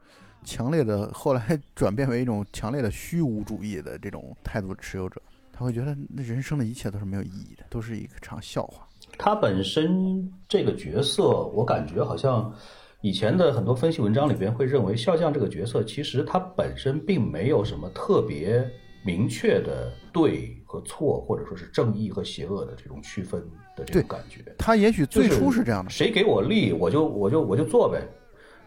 [0.44, 5.20] 强烈的后来 转变为一种强烈的虚无主义的这种态度持有者，
[5.52, 8.86] 他会觉得那人生的一切都是没有意义的，都是一场笑话。
[9.18, 12.52] 他本身这个角色，我感觉好像
[13.00, 18.68] 以前的很多分析文章里边会认为，笑匠这个角色其实他本身并没有什么特别
[19.04, 23.40] 明确的对和错，或者说是正义和邪恶的这种区分
[23.76, 24.42] 的这种感觉。
[24.58, 28.02] 他也许最初是这样的，谁给我利，我就我就我就做呗。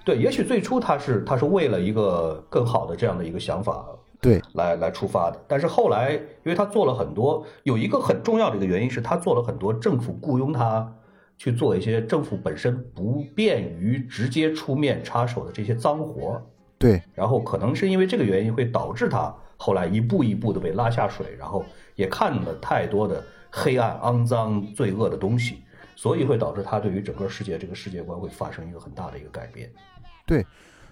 [0.08, 3.86] 对，也许最初他是他是为了一个更好的这样的一个想法
[4.22, 10.90] 对，来来出发的，但是后来因为他做了很多，有一个很重要的一个原因是他做了很多政府雇佣他
[11.38, 16.42] 去做一些政府本身不便于直接出面插手的这些脏活儿，
[16.80, 25.58] 对，然后可能是因为这个原因会导致他后来一步一步的被拉下水，然后也看了太多的黑暗、肮脏、罪恶的东西，
[25.98, 29.70] 所以会导致他对于整个世界这个世界观会发生一个很大的一个改变。
[30.28, 30.46] 对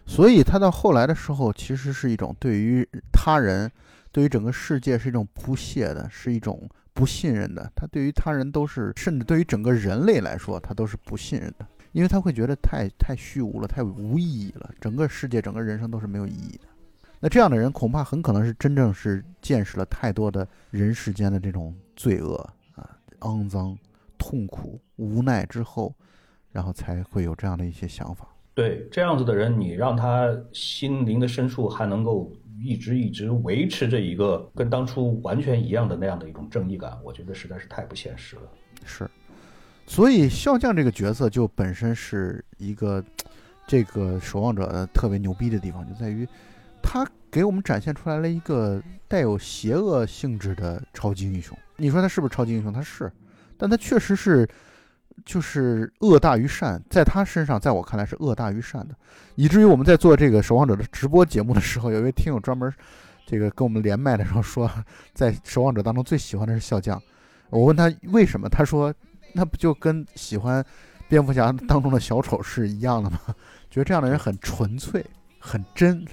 [0.08, 3.70] 所以他到后来的时候，其实是一种对于他人、
[4.12, 7.72] 对于整个世界是一种不屑的，是一种不信任的。
[7.76, 16.68] 他对于他人都是，甚至对于整个人类来说，他都是不信任的，因为他会觉得太太虚无了，太无意义了，整个世界、整个人生都是没有意义的。
[17.20, 22.36] 那这样的人，恐怕很可能是真正是见识了太多的人世间的这种罪恶
[22.76, 23.76] 啊、肮脏、
[24.20, 25.96] 痛苦、无奈之后，
[26.52, 28.28] 然后才会有这样的一些想法。
[28.56, 32.32] 对这样子的人，你让他心灵的深处还能够
[32.64, 38.44] 一直一直维持着一个跟当初完全一样的那样的一种正义感，我觉得实在是太不现实了。
[38.86, 39.10] 是，
[39.86, 43.04] 所以笑匠这个角色就本身是一个
[43.68, 46.26] 这个守望者特别牛逼的地方，就在于
[46.82, 51.58] 他给我们展现出来了一个带有邪恶性质的超级英雄。
[51.76, 52.72] 你说他是不是超级英雄？
[52.72, 53.12] 他是，
[53.58, 54.48] 但他确实是
[55.26, 58.96] 就是恶大于善，在他身上，在我看来是恶大于善的，
[59.34, 62.72] 以至于我们在做这个守望者的直播节目的时候，有一位听友专门
[63.26, 64.70] 这个跟我们连麦的时候说，
[65.14, 67.02] 在守望者当中最喜欢的是笑匠。
[67.50, 68.94] 我问他为什么，他说
[69.34, 70.64] 那不就跟喜欢
[71.10, 73.20] 蝙蝠侠当中的小丑是一样的吗？
[73.70, 75.04] 觉得这样的人很纯粹、
[75.40, 76.06] 很真。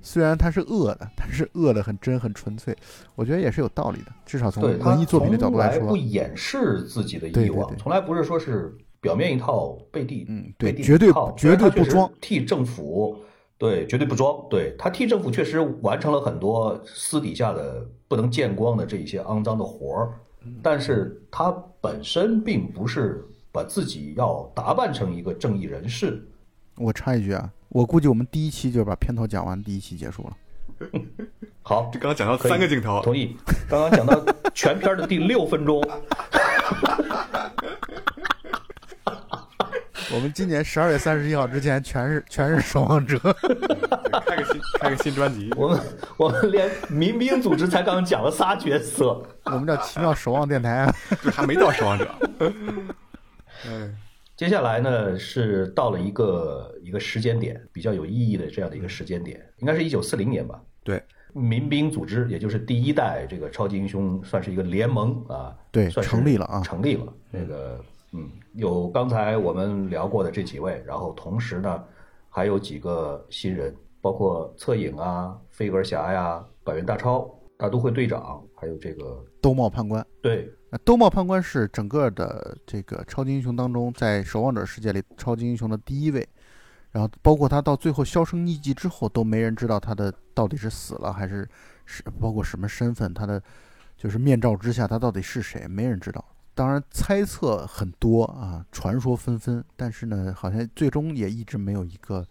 [0.00, 2.76] 虽然他是恶的，但是恶的很真、很纯粹。
[3.14, 12.10] 我觉得也是有道理的，至少从他文艺作品的角度来说从来不，掩饰自己的欲望，对从来不是说是表面一套背地嗯，对，背地绝对套绝对不装。
[12.20, 13.16] 替政府，
[13.58, 14.46] 对，绝对不装。
[14.48, 20.12] 对他替政府确实完成了很多私底下的不能见光的这一些肮脏的活儿，
[20.44, 26.26] 嗯但是他本身并不是把自己要打扮成一个正义人士。
[26.78, 30.36] 我插一句啊，我估计我们第一期就把片头讲完，第一期结束了。
[31.62, 33.36] 好这，刚刚讲到可以三个镜头，同意。
[33.68, 34.24] 刚刚讲到
[34.54, 35.82] 全片的第六分钟，
[40.14, 43.18] 我们今年十二月三十一号之前全是全是守望者。
[44.26, 45.80] 开个新开个新专辑，我们
[46.16, 49.22] 我们连民兵组织才刚讲了仨角色。
[49.44, 50.94] 我们叫奇妙守望电台啊。
[51.22, 52.08] 就还没到守望者。
[53.66, 53.90] 哎，
[54.38, 60.62] 接下来呢是到了一个一个时间点，比较有意义的这样的一个时间点，应该是一九四零年吧。
[60.84, 66.60] 对，民兵组织，也就是第一代这个超级英雄，算是一个联盟啊，对算成立了啊。
[66.60, 67.12] 成立了。
[67.32, 71.82] 那个嗯，有刚才我们聊过的这几位，然后同时呢
[72.30, 86.28] 还有几个新人，包括侧影啊、飞蛾侠呀、百元大超、大都会队长，还有这个兜帽判官，对那兜帽判官是整个的这个超级英雄当中，在守望者世界里超级英雄的第一位。
[86.90, 91.46] 然后包括他到最后销声匿迹之后，都没人知道他的到底是死了还是
[91.84, 93.42] 是包括什么身份，他的
[93.96, 96.24] 就是面罩之下他到底是谁，没人知道。
[96.54, 102.26] 当然猜测很多啊，传说纷纷，但是呢，好像最终也一直没有一个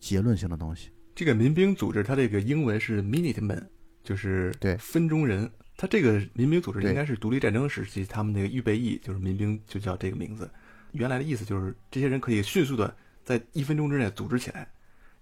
[0.00, 0.90] 结论性的东西。
[1.14, 3.62] 这个民兵组织它这个英文是 Minutemen，
[4.02, 5.48] 就是对分中人。
[5.80, 10.50] 它这个民兵组织应该是独立战争时期他们那个预备役，就是民兵就叫这个名字。
[10.92, 14.68] 原来的意思就是这些人可以迅速的在一分钟之内组织起来。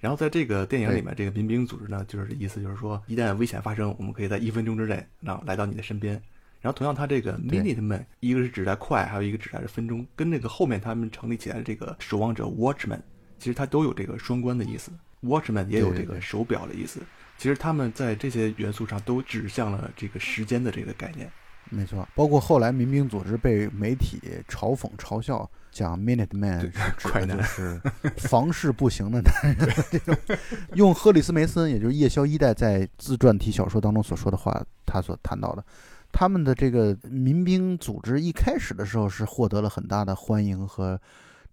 [0.00, 6.20] 然后在这个电影里面，这个民兵组织呢，就是意思就是说，一旦危险发生，我们可以在一分钟之内，那来到你的身边。
[6.60, 12.98] 然后同样，它这个 minute man 一个是指代快，还有一个指代是分钟，跟那个后面他们成立起来的这个守望者 Watchman，
[13.38, 14.90] 其实它都有这个双关的意思。
[15.22, 17.00] Watchman 也有这个手表的意思。
[17.38, 21.30] 其实他们在这些元素上都指向了这个时间的这个概念。
[21.70, 24.18] 没错，包括后来民兵组织被媒体
[24.48, 27.80] 嘲讽嘲笑，讲 Minute Man 就是
[28.16, 29.68] 房事不行的男人。
[29.92, 30.16] 这种
[30.74, 35.62] 用赫里斯梅森，也就是夜宵一代在自传体小说当中所说的话，他所谈到的，
[36.10, 40.98] 他们的这个民兵组织一开始的时候是获得了很大的欢迎和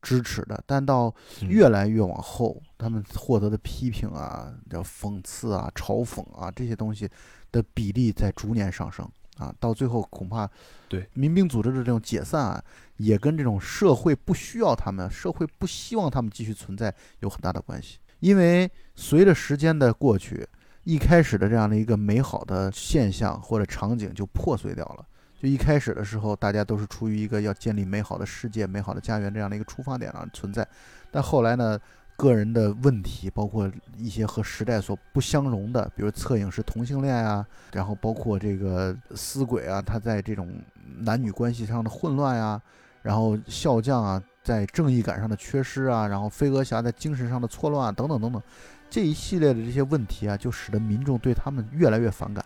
[0.05, 7.09] 支持的，但到嗯越来越往后，他们获得的批评啊、叫讽刺啊、嘲讽啊这些东西
[7.51, 10.47] 的比例在逐年上升啊，到最后恐怕
[10.87, 12.63] 对民兵组织的这种解散啊，
[12.97, 17.97] 也跟这种社会不需要他们、社会不希望他们继续存在有很大的关系。
[18.19, 20.47] 因为随着时间的过去，
[20.83, 25.05] 一开始的这样的一个美好的现象或者场景就破碎掉了。
[25.45, 30.67] 就一开始的时候，大家都是出于一个要建立美好的世界、美好的家园这样的一个出发点上存在，
[31.11, 31.79] 但后来呢，
[32.15, 40.51] 个人的问题，包括一些和时代所不相容的，比如侧影是同性恋啊，然后包括这个死鬼啊，他在这种
[40.97, 42.59] 男女关系上的混乱呀，
[43.03, 48.41] 然后笑匠啊在正义感上的缺失啊，然后飞蛾侠在精神上的错乱啊，等等等等，
[48.89, 52.43] 这一系列的这些问题啊，就使得民众对他们越来越反感。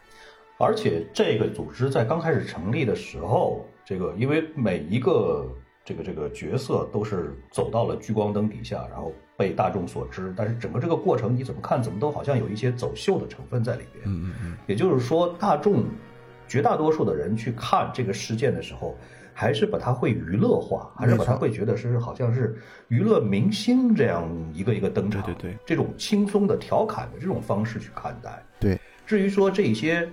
[0.59, 5.49] 而且这个组织在刚开始成立的时候，这个因为每一个。
[5.85, 10.31] 这个这个角色都是走到了聚光灯底下，然后被大众所知。
[10.37, 14.03] 但是整个这个过程你怎么看，怎么都好像有一些走秀的成分在里边。
[14.05, 14.57] 嗯嗯嗯。
[14.67, 15.83] 也就是说，大众
[16.47, 18.95] 绝大多数的人去看这个事件的时候，
[19.33, 22.55] 还是把它会娱乐化，还是把它会觉得是好像是
[22.89, 25.23] 娱乐明星这样一个一个登场。
[25.23, 25.57] 对对对。
[25.65, 28.45] 这种轻松的调侃的这种方式去看待。
[28.59, 28.79] 对。
[29.07, 30.07] 至于说这些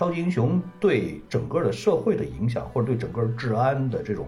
[0.00, 4.26] 超级英雄对整个的社会的影响，或者对整个治安的这种。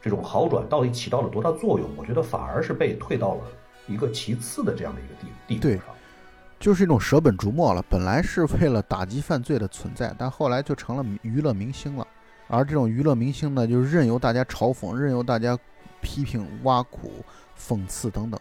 [0.00, 1.88] 这种好转到底起到了多大作用？
[1.96, 3.42] 我觉得反而是被退到了
[3.86, 5.14] 一个其次的这样的一个
[5.46, 5.84] 地地位上，
[6.58, 7.80] 就是一种舍本逐末了。
[7.88, 12.04] 本来是为了打击犯罪的存在，但后来就成了娱乐明星了。
[12.48, 15.56] 而这种娱乐明星呢，就是任由大家嘲讽，任由大家
[16.00, 17.24] 批评、挖苦、
[17.56, 18.40] 讽刺等等，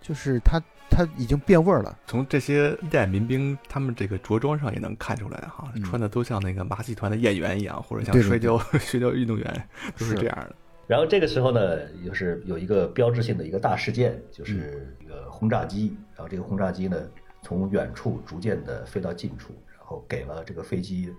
[0.00, 0.58] 就是他
[0.90, 1.98] 他已经变味儿了。
[2.06, 9.68] 从这些一代民兵他们这个着装上也能看出来哈，穿的都像那个马戏团的演员一样，或者像摔跤 摔跤运动员，
[9.98, 10.54] 都是这样的。
[10.86, 15.96] 然后这个时候呢，就是有一个标志性的一个大事件，就是一个轰炸机。
[16.14, 16.96] 然后这个轰炸机呢，
[17.42, 21.10] 从远处逐渐的飞到近处，然后给了这个飞机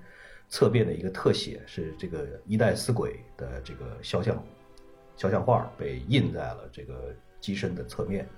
[0.48, 4.42] 侧面的一个特写，是这个一代死鬼的这个肖像
[5.18, 8.30] 肖像画被印在了这个机身的侧面。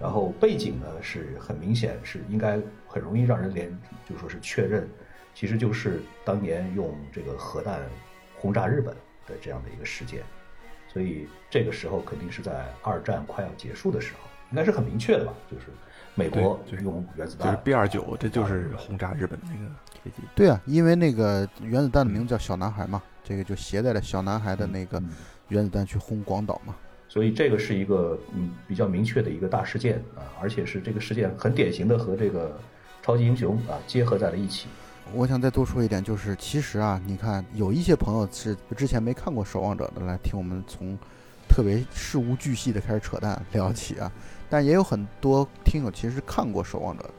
[0.00, 3.76] 然后背景呢，是很明显是应该很容易让人联
[4.08, 4.88] 就说是确认，
[5.34, 7.80] 其实就是当年用这个核弹
[8.36, 8.94] 轰炸日本
[9.26, 10.22] 的这样的一个事件。
[10.90, 14.20] 所以这个时候肯定是在二战快要结束的时候，
[14.50, 15.34] 应该是很明确的吧？
[15.50, 15.66] 就是
[16.14, 19.68] 美国就是用原子弹，就是 B 二九，这就是轰炸日本的那个
[20.02, 20.22] 飞机。
[20.34, 25.02] 对啊，因为那个原子弹的名字叫小男孩嘛，这个就携带了小男孩的那个
[25.48, 26.74] 原子弹去轰广岛嘛。
[27.08, 32.60] 所以这个是一个嗯比较明确的一个大事件啊，而且是这个事件很典型的和这个
[33.02, 34.68] 超级英雄啊结合在了一起。
[35.14, 40.98] 我想再多说一点，就是其实啊，你看有一些朋友是之前没看过《守望者》的，来听我们从
[41.48, 44.12] 特别事无巨细的开始扯淡聊起啊。
[44.50, 47.10] 但也有很多听友其实看过《守望者》的。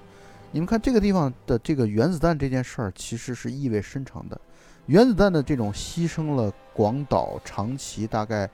[0.51, 4.39] 你们看这个地方的这个原子弹这件事儿，其实是意味深长的。
[4.85, 8.49] 原子弹的这种牺牲了广岛、长崎大概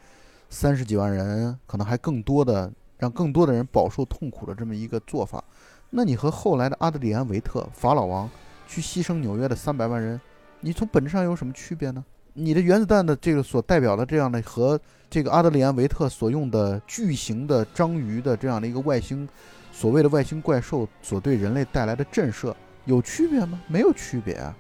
[0.56, 5.44] 三十几万人，可能还更多的，让更多的人饱受痛苦的这么一个做法，
[5.90, 8.30] 那你和后来的阿德里安·维特、法老王？
[8.66, 10.20] 去牺牲纽约的三百万人，
[10.62, 12.02] 你从本质上有什么区别呢？
[12.36, 14.80] 你的原子弹的这个所代表的这样的和
[15.10, 19.28] 这个阿德里安·维特所用的巨型的章鱼的这样的一个外星，
[19.74, 23.62] 所谓的外星怪兽所对人类带来的震慑有区别吗？
[23.68, 24.56] 没有区别啊！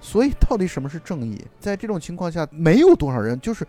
[0.00, 1.40] 所以到底什么是正义？
[1.60, 3.64] 在这种情况下，没有多少人就是，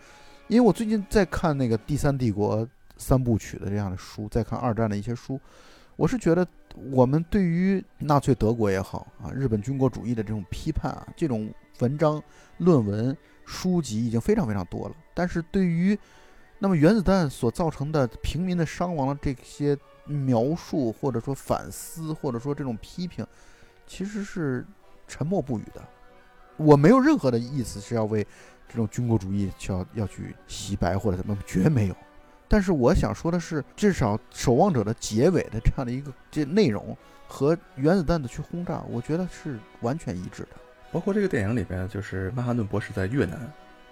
[0.48, 2.66] 因为我最近在看那个《第三帝国》
[2.98, 5.40] 三部曲的这样的书，在看二战的一些书，
[5.96, 6.48] 我是觉得。
[6.92, 12.22] 我们对于纳粹德国也好啊，日本军国主义的这种批判啊，这种文章、
[12.60, 14.96] 论文、书籍已经非常非常多了。
[15.16, 15.98] 但是对于
[16.60, 19.76] 那么原子弹所造成的平民的伤亡的这些
[20.06, 23.26] 描述，或者说反思，或者说这种批评，
[23.88, 24.64] 其实是
[25.08, 25.82] 沉默不语的。
[26.58, 28.24] 我没有任何的意思是要为
[28.70, 31.96] 这种军国主义要要去洗白或者怎么，绝没有。
[32.48, 36.96] 但是我想说的是，至少《守望者》的结尾的这样的一个这内容
[37.28, 40.50] 和原子弹的去轰炸，我觉得是完全一致的。
[40.92, 43.38] 包括这个电影里边，就是曼哈顿博士在越南，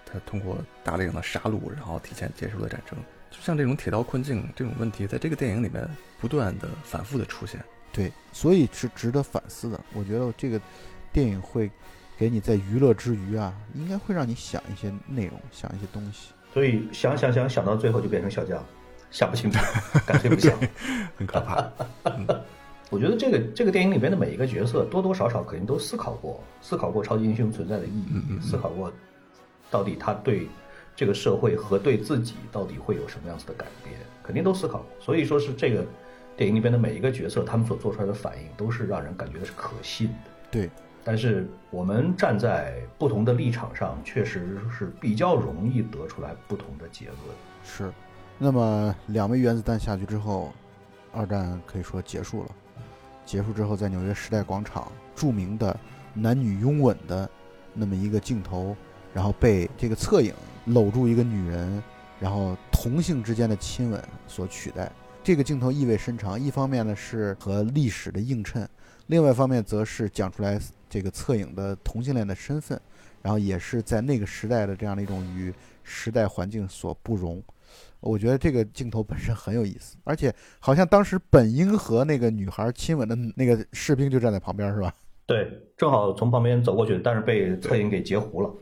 [0.06, 2.98] 他通过大量的杀戮，然后提前结束了战争。
[3.30, 5.86] 就像这种铁道困境这种问题，在这个电影里面
[6.18, 7.62] 不断的反复的出现。
[7.92, 9.78] 对，所以是值得反思的。
[9.92, 10.58] 我觉得这个
[11.12, 11.70] 电影会
[12.18, 16.32] 给你在娱乐之余啊，应该会让你想一些内容，想一些东西。
[16.54, 18.64] 所以想想想想到最后就变成小将，
[19.10, 19.58] 想不清楚，
[20.06, 20.58] 干脆不想，
[21.16, 21.70] 很可怕。
[22.88, 28.90] 我觉得这个这个电影里边的每一个角色多多少少肯定都思考过，思考过超级英雄存在的意义，思考过
[29.70, 30.48] 到底他对
[30.94, 34.86] 这个社会和对自己到底会有什么样子的改变，肯定都思考过。
[35.00, 35.84] 所以说是这个
[36.36, 40.14] 电影里边的每一个角色，他们所做出来的反应都是让人感觉的是可信的。
[40.50, 40.70] 对。
[41.08, 47.16] 但是我们站在不同的立场上，确实是比较容易得出来不同的结论。
[47.64, 47.92] 是，
[48.38, 50.52] 那么两枚原子弹下去之后，
[51.12, 52.50] 二战可以说结束了。
[53.24, 55.78] 结束之后，在纽约时代广场著名的
[56.12, 57.30] 男女拥吻的
[57.72, 58.76] 那么一个镜头，
[59.14, 60.34] 然后被这个侧影
[60.64, 61.80] 搂住一个女人，
[62.18, 64.90] 然后同性之间的亲吻所取代。
[65.22, 68.68] 这个镜头意味深长，一方面呢是和历史的映衬，
[69.06, 72.80] 另外一方面则是讲出来这个侧影的同性恋的身份，
[73.22, 75.52] 然后也是在那个时代的这样的一种与
[75.82, 77.42] 时代环境所不容。
[78.00, 84.92] 我觉得这个镜头本身很有意思，而且好像当时本应和那个女孩亲吻的那个士兵就站在旁边，是吧？
[85.26, 88.50] 对，正好从旁边走过去，但是被侧影给截胡了。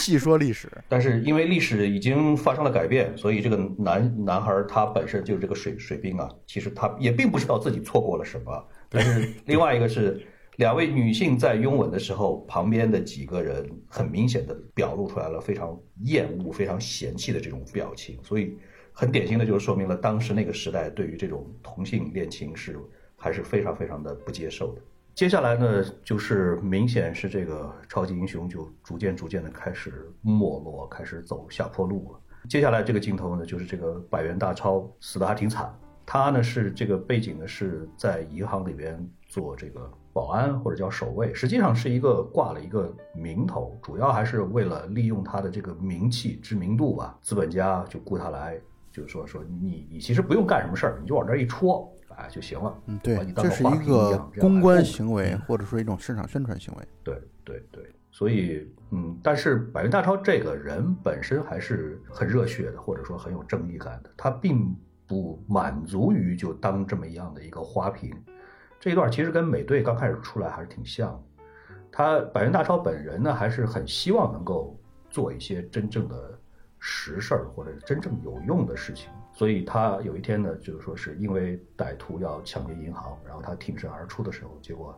[0.00, 8.68] 细说历史，但是因为历史已经发生了改变，所以这个男男孩他本身就是这个水水兵啊，其实他也并不知道自己错过了什么。
[8.88, 10.20] 但是另外一个是，
[10.56, 18.56] 两位女性在拥吻的时候，旁边的几个人很明显的表露出来了非常厌恶、非常嫌弃的这种表情，所以
[18.92, 22.76] 很典型的就是说明了当时那个时代对于这种同性恋情是
[23.16, 24.82] 还是非常非常的不接受的。
[25.20, 32.18] 接下来呢，就是明显是这个超级英雄就逐渐逐渐的开始没落，开始走下坡路了。
[32.48, 35.70] 接下来这个镜头呢，就是这个百元大钞死的还挺惨。
[36.06, 38.98] 他呢是这个背景呢是在银行里边
[39.28, 47.18] 做这个保安或者叫守卫，实际上是一个挂了一个名头，主要还是为了利用他的这个名气知名度吧。
[47.20, 48.58] 资本家就雇他来，
[48.90, 51.92] 就是说说你你其实不用干什么事儿，你就往这一戳。
[52.20, 52.78] 哎，就行了。
[52.86, 56.84] 嗯，对把你，当这是一个公关行为，或者说一种市场宣传行为。
[57.02, 68.14] 对对对，所以嗯，但是百元大钞这个人本身还是很热血的，或者说很有正义感的，他并不满足于就当这么样的一个花瓶。
[68.78, 71.22] 这一段其实跟美队刚开始出来还是挺像的。
[71.92, 74.78] 他百元大钞本人呢，还是很希望能够
[75.10, 76.38] 做一些真正的
[76.78, 79.10] 实事儿或者真正有用的事情。
[79.40, 84.94] 所以他有一天呢，就是说是因为歹徒要抢劫银行，然后他挺身而出的时候，结果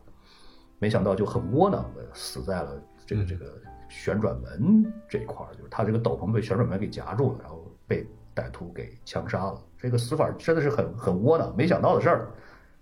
[0.80, 3.54] 没想到就很窝囊的死在了这个这个
[3.88, 9.62] 旋转门这一块儿，就是他这个斗篷被旋转门给夹住了，然后被歹徒给枪杀了。
[9.78, 12.28] 这个死法真的是很很窝囊，没想到的事儿。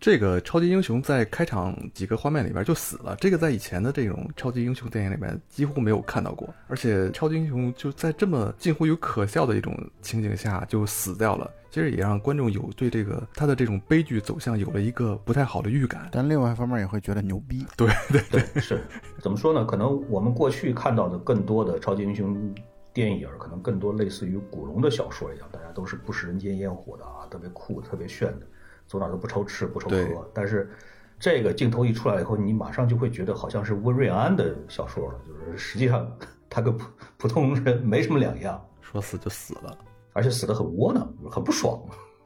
[0.01, 16.09] 这个超级英雄在开场几个画面里边就死了，这个在以前的这种超级英雄电影里面几乎没有看到过，而且超级英雄就在这么近乎于可笑的一种情景下就死掉了，其实也让观众有对这个他的这种悲剧走向有了一个不太好的预感。
[16.11, 17.67] 但另外一方面也会觉得牛逼。
[17.77, 18.81] 对对对，是
[19.21, 19.67] 怎么说呢？
[19.67, 22.55] 可能我们过去看到的更多的超级英雄
[22.95, 28.47] 电影，可能更多类似于古龙的小说一样，大家都是不食人间烟火的啊，特别酷、特别炫的，
[28.91, 30.29] 走哪儿都不愁吃不愁喝。
[30.35, 30.69] 但是
[31.17, 36.11] 这个镜头一出来以后，你马上就会觉得好像是温瑞安的小说了，就是实际上
[36.49, 39.79] 他跟普普通人没什么两样，说死就死了。
[40.13, 41.81] 而且死的很窝囊，很不爽，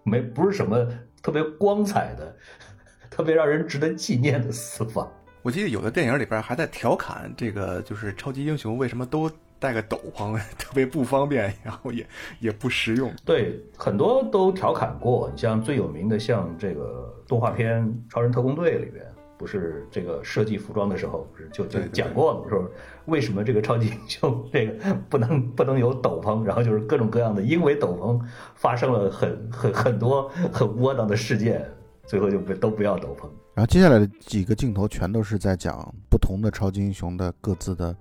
[0.04, 0.88] 没不是什么
[1.22, 2.34] 特别光彩的、
[3.10, 5.06] 特别让人值得纪念的死法。
[5.42, 9.30] 我记得有的电影里边还在调侃这个，就是超级英雄为什么都
[9.64, 12.06] 带个斗篷， 特别不方便，然后也
[12.38, 13.10] 也不实用。
[13.24, 15.30] 对，很多都调侃过。
[15.34, 19.02] 你像最有名的，像这个动画片《超人特工队》里边，
[19.38, 22.70] 不是这个设计服装的时候，不是就就讲过了，说
[23.06, 28.20] 为什么这个超级英雄这个 不能不能有斗篷，然后就是各种各样的，因为斗篷
[28.54, 31.66] 发生了很很很多很窝囊的事件，
[32.06, 33.26] 最后就不都不要斗篷。
[33.54, 37.96] 然后接下来的几个镜头全都是在讲不同的超级英雄的各自的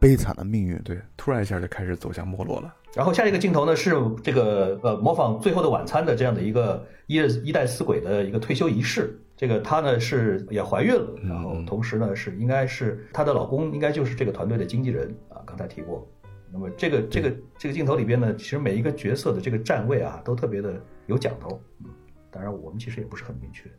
[0.00, 0.76] 悲惨的命运。
[0.82, 2.74] 对，突然一下就开始走向没落了。
[2.94, 9.16] 然后下一个镜头呢是这个呃模仿《最后的晚餐》的这样的一个一一代死鬼的一个退休仪式。
[9.36, 16.06] 这个她呢是也怀孕了，然后同时呢是应该是她的老公应该就是这个团队的经纪人啊，刚才提过。
[16.52, 20.74] 那么这个这个这个镜头里边呢，其实每一个角色的这个站位啊都特别的
[21.06, 21.62] 有讲头。
[21.84, 21.86] 嗯，
[22.28, 23.70] 当然我们其实也不是很明确。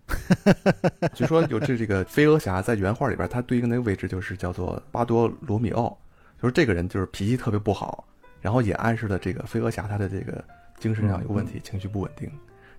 [1.13, 5.95] 据说有这这个飞蛾侠在原画里边，他对应的那个位置就是叫做巴多罗米奥，
[6.41, 8.03] 就是这个人就是脾气特别不好，
[8.41, 10.43] 然后也暗示了这个飞蛾侠他的这个
[10.79, 12.27] 精神上有问题，情绪不稳定。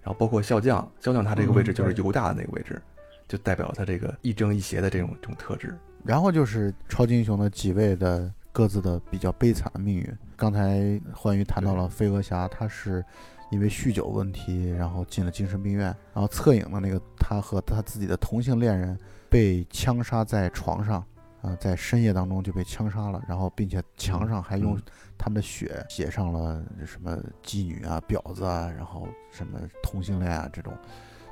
[0.03, 2.83] 然后包括笑匠，笑匠他这个位置就是犹大的那个位置，
[3.29, 5.73] 就代表他这个亦正亦邪的这种这种特质。
[6.05, 10.19] 然后就是超级英雄的几位的各自的比较悲惨的命运。
[10.37, 13.05] 刚才欢愉谈到了飞蛾侠，他是
[13.53, 15.95] 因为酗酒问题，然后进了精神病院。
[16.13, 18.99] 然后侧影的那个他和他自己的同性恋人
[19.31, 21.05] 被枪杀在床上，
[21.43, 24.82] 啊、在深夜当中就被枪杀了，然后并且墙上还用嗯
[25.18, 30.72] 他们的血写上了什么妓女啊、婊子啊，然后什么同性恋啊这种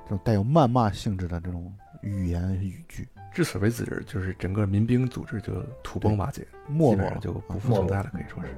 [0.05, 8.49] 这种带有谩骂性质的这种语言语句，至此为止，就是整个民兵组织就土崩瓦解，没落了基本上就不复存在了，可以说是。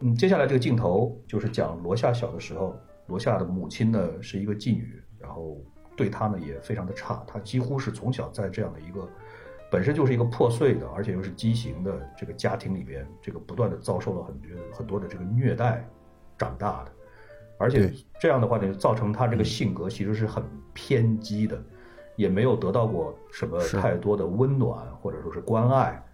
[0.00, 2.74] 嗯，接下来这个镜头就是讲罗夏小的时候，
[3.06, 5.56] 罗夏的母亲呢是一个妓女，然后
[5.96, 9.08] 对她呢也非常的差，她几乎是从小在这样的一个
[9.72, 15.82] 本身就是一个破碎的，而且又是畸形的这个家庭里边，这个不断的遭受了很多很多的这个虐待
[16.36, 16.92] 长大的。
[17.56, 20.44] 而且这样的话呢，造成他这个性格其实是很
[20.74, 21.58] 偏激的，
[22.16, 26.04] 也没有得到过什么太多的温暖或者说是关爱。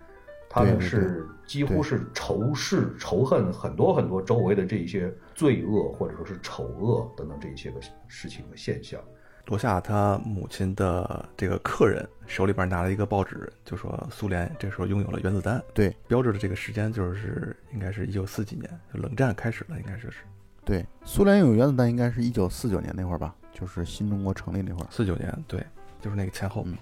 [0.49, 9.01] 他呢是几乎是仇视、仇恨很多很多周围的这一些罪恶或者说是丑恶等等这一些个事情的现象。
[9.49, 20.19] 罗夏他母亲的这个客人手里边拿了一个报纸，就说苏联这时候拥有了原子弹，对标志着这个时间就是应该是一九四几年，就冷战开始了，应该是是
[20.67, 24.87] 对，苏联有原子弹应该是一九四九年那会儿吧，就是新中国成立那会儿。
[24.91, 25.65] 四九年，对，
[25.99, 26.63] 就是那个前后。
[26.67, 26.77] 嗯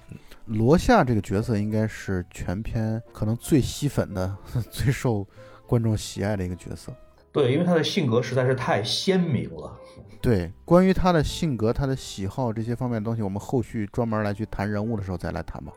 [0.47, 4.37] 罗夏这个角色应该是全片可能最吸粉的、
[4.71, 5.27] 最受
[5.67, 6.93] 观众喜爱的一个角色。
[7.37, 9.79] 对，因为他的性格实在是太鲜明了。
[10.23, 15.71] 对，关于他的性格、他的喜好这些方面的东西，我们后续专门来去谈人物的时候再来谈吧。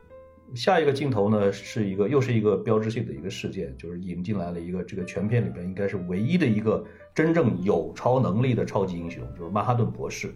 [0.55, 6.81] 下一个镜头呢，是一个又是一个标志性的一个事件，就是引进来了一个这个全片里边应该是唯一的一个
[7.13, 10.33] 真正有超能力的超级英雄，就是曼哈顿博士。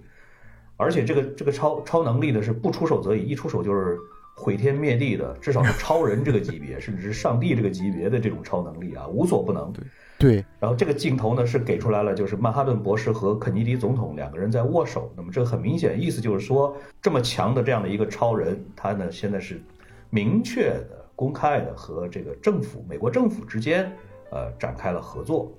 [0.75, 3.97] 而且这个这个超超能力呢是不出手则已，一出手就是
[4.35, 9.71] 毁天灭地的，至少是超人这个级别，甚至是上帝这个级别的这种超能力啊，无所不能。
[9.71, 9.85] 对
[10.23, 15.11] 对，然后这个镜头呢是给出来了，就是曼哈顿博士和肯尼迪总统两个人在握手。
[15.17, 19.61] 那么这很明显意思就是说，这么强的这样的一个超人，他呢现在是
[20.09, 23.91] 明确的、公开的和这个政府、美国政府之间
[24.31, 25.51] 呃展开了合作。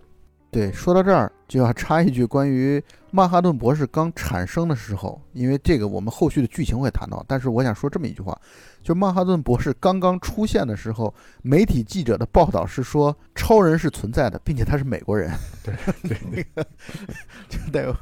[0.55, 2.81] 对，说到这儿就要插一句，关于
[3.11, 8.41] 曼哈顿博士刚产生的时候，因为这个我们后续的剧情会谈到，但是我想说这么一句话，
[8.81, 15.29] 就曼哈顿博士刚刚出现的时候，媒体记者的报道是说超人是存在的，并且他是美国人，
[15.65, 15.75] 对
[16.05, 16.65] 对对，
[17.51, 17.93] 就带有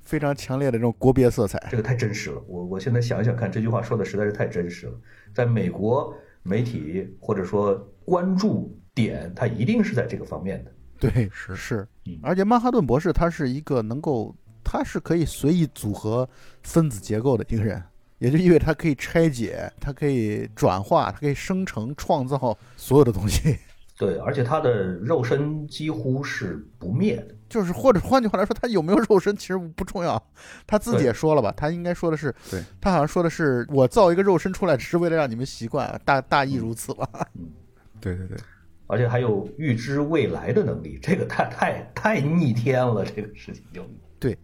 [0.00, 1.64] 非常强烈的这种国别色彩。
[1.70, 4.92] 这个太真实了，我我现在想一想看，这句话说的实在是太真实了。
[5.32, 7.72] 在美国媒体或者说
[8.04, 10.72] 关注点，它一定是在这个方面的。
[10.98, 14.34] 对，是是嗯，而且曼哈顿博士他是一个能够，
[14.64, 16.28] 他是可以随意组合
[16.62, 17.82] 分子结构的一个人，
[18.18, 23.56] 也就意味着他可以拆解，他可以转化，他可以生成、创造所有的东西。
[23.98, 27.34] 对，而且他的肉身几乎是不灭的。
[27.50, 30.22] 就是或者换句话来说，他有没有肉身其实不重要，
[30.66, 37.06] 他自己也说了吧，他应该说的是，对他好像说的是我造一个肉身出来，只是为了让你们习惯，大大意如此吧。
[38.00, 38.38] 对对 对，
[38.90, 43.82] 而且还有预知未来的能力，这个太太太逆天了，这个事情就
[44.18, 44.36] 对。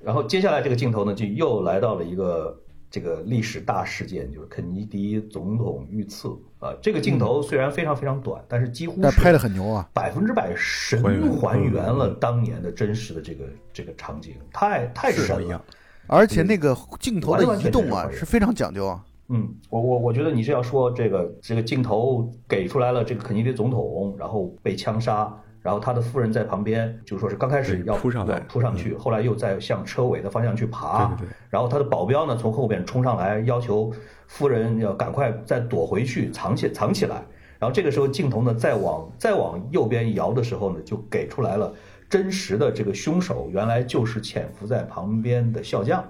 [0.00, 2.58] 然后接下来这个镜头呢，就又来到了一个
[2.90, 6.28] 这个历史大事件，就是肯尼迪总统遇刺
[6.58, 6.74] 啊。
[6.80, 11.02] 这个镜头虽然非常非常短，但是几乎是拍的很牛啊，百分之百神
[11.38, 15.64] 还原了当年的真实的这个这个场景，太太神了。
[16.06, 19.04] 而且那个镜头的移动啊是非常讲究啊。
[19.28, 31.32] 嗯，我我我觉得你是要说这个这个镜头给出来了，这个肯尼迪总统然后被枪杀，然后他的夫人在旁边，就说是刚开始要扑上来扑上去，后来又在向车尾的方向去爬，对对对。
[31.48, 33.90] 然后他的保镖呢从后边冲上来，要求
[34.26, 37.22] 夫人要赶快再躲回去藏起藏起来，
[37.58, 41.72] 然后这个时候镜头呢再往再往右边摇的时候呢，就给出来了
[42.10, 46.04] 真实的这个凶手原来就是潜伏在旁边的笑匠。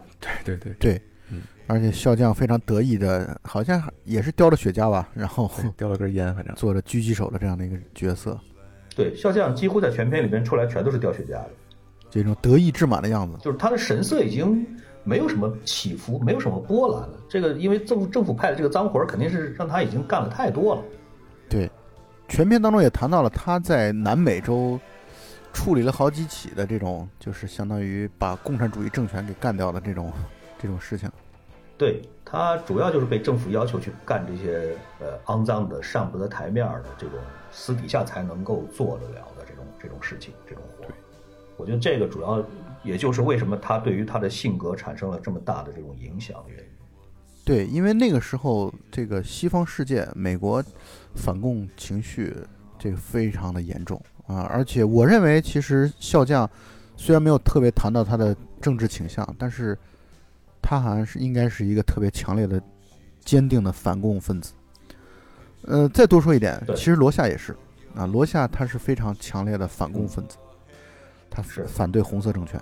[0.45, 1.03] 对对对，对，
[1.73, 8.39] 而且笑匠非常得意的，好像也是叼着雪茄吧，然后叼了根烟，反正 做着狙击手的这样的一个角色，
[8.95, 11.51] 对，笑匠几乎在全片里边出来全都是叼雪茄的。
[12.11, 13.39] 这种得意至满的样子。
[13.41, 14.67] 就是他的神色已经
[15.03, 17.19] 没有什么起伏，没有什么波澜了。
[17.27, 20.83] 这个因为政府政府派的这个脏活儿肯定是让他已经干了太多了。
[21.49, 21.71] 对，
[22.29, 24.79] 全片当中也谈到了他在南美洲
[25.55, 30.13] 处理了好几起的这种，就是相当于把共产主义政权给干掉的这种
[30.61, 31.11] 这种事情。
[31.83, 37.19] 对他主要就是被政府要求去干这些呃肮脏的、上不得台面儿的这种
[37.51, 40.85] 私底下才能够做得了的这种这种事情、这种活。
[41.57, 42.41] 我觉得这个主要
[42.85, 46.65] 也就是为什么他对于他的性格产生了这么大的这种影响的原因。
[47.45, 50.63] 对，因为那个时候这个西方世界，美国
[51.17, 52.33] 反共情绪
[52.79, 56.49] 这个非常的严重啊，而且我认为其实笑匠
[56.97, 59.77] 虽然没有特别谈到他的政治倾向，但是
[60.63, 62.63] 他好像是应该是一个特别强烈的、
[63.25, 64.53] 坚定的反共分子。
[65.65, 67.55] 呃，再多说一点，其实罗夏也是
[67.95, 70.37] 啊，罗夏他是非常强烈的反共分子，
[71.29, 72.61] 他是反对红色政权，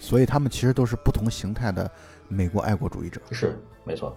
[0.00, 1.90] 所以他们其实都是不同形态的
[2.28, 3.20] 美国爱国主义者。
[3.30, 4.16] 是，没错。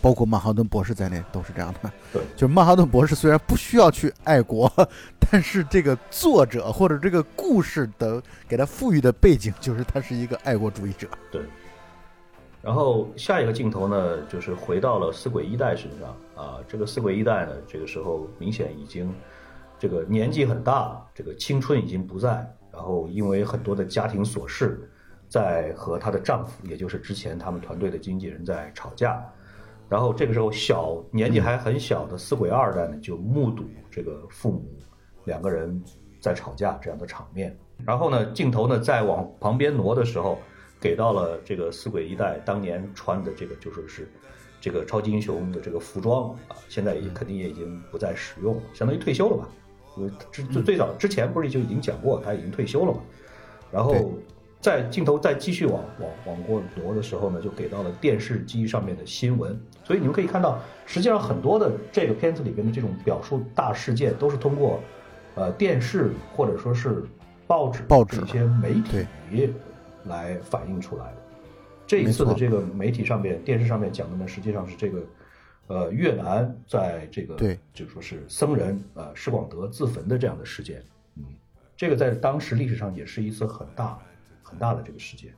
[0.00, 1.90] 包括曼哈顿博士在内都是这样的。
[2.12, 4.70] 对，就是曼哈顿博士虽然不需要去爱国，
[5.18, 11.08] 但是这个作者或者这个故事的给他赋予的背景就是他是一个爱国主义者。
[11.32, 11.42] 对。
[12.60, 16.58] 然后下一个镜头呢，就是回到了死鬼一代身上啊。
[16.66, 19.14] 这个死鬼一代呢，这个时候明显已经
[19.78, 22.46] 这个年纪很大了，这个青春已经不在。
[22.72, 24.90] 然后因为很多的家庭琐事，
[25.28, 29.24] 在和她的丈夫，也就是之前他们团队的经纪人在吵架。
[29.88, 34.64] 然后这个时候，小年纪还很小的死鬼二代呢，就目睹这个父母
[35.24, 35.82] 两个人
[36.20, 37.56] 在吵架这样的场面。
[37.86, 40.38] 然后呢，镜头呢再往旁边挪的时候，
[40.80, 44.08] 给到了这个四鬼一代当年穿的这个就说是
[44.60, 49.48] 这个超级英雄的这个服装啊，现在也肯定也已经不再使用了，相当于退休了吧？
[49.96, 53.00] 因为之最最早之前不是就已经讲过他已经退休了嘛？
[53.70, 54.12] 然后
[54.60, 59.58] 在镜头再继续往往往过挪的时候呢，就给到了电视机上面的新闻。
[59.84, 64.80] 所以你们可以看到，实际上很多的这个片子里边的这种表述大事件，都是通过
[65.34, 67.04] 呃电视或者说是
[67.46, 69.06] 报纸报纸一些媒体
[70.08, 71.16] 来反映出来的。
[71.86, 75.02] 这一次的这个媒体上面、电视上面讲的呢，实际上是这个
[75.68, 80.82] 呃越南在这个对就说是僧人呃施广德自焚的这样的事件。
[81.16, 81.24] 嗯，
[81.76, 83.98] 这个在当时历史上也是一次很大
[84.42, 85.32] 很大的这个事件。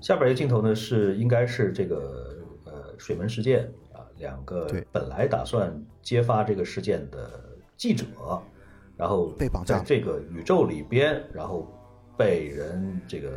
[0.00, 7.42] 下边一个镜头呢是应该是这个呃水门事件啊，两个本来打算揭发这个事件的
[7.76, 8.04] 记者，
[8.96, 11.68] 然后被绑架在这个宇宙里边，然后
[12.16, 13.32] 被人这个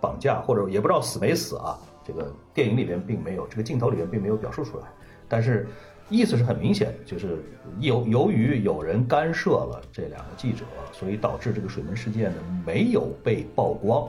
[0.00, 1.78] 绑架，或者也不知道死没死啊。
[2.02, 4.84] 这个电影里边并没有，这个镜头里边并没有表述出来，
[5.28, 5.68] 但是
[6.08, 7.38] 意思是很明显，就是
[7.78, 14.08] 由由于有人干涉了这两个记者，所以导致这个水门事件呢没有被曝光，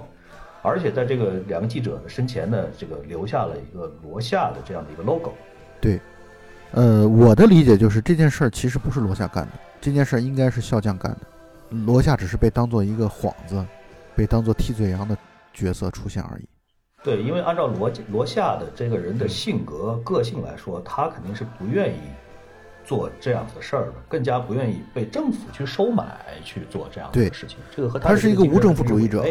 [0.64, 5.34] 而且在这个两个记者的身前呢，这个留下了一个罗夏的这样的一个 logo。
[5.80, 6.00] 对，
[6.72, 11.20] 呃，我的理解就是这件事儿其实不是罗夏干的，这件事儿应该是笑匠干的，
[11.86, 13.64] 罗夏只是被当做一个幌子，
[14.16, 15.16] 被当做替罪羊的
[15.54, 16.48] 角色出现而已。
[17.04, 22.00] 对，因为按照罗罗夏的这个人的性格、个性来说，他肯定是不愿意
[22.86, 27.58] 做这样子的事儿的，更加不愿意被政府去收买去做这样子的事情。
[27.76, 29.26] 这个和他是一个无政府主义者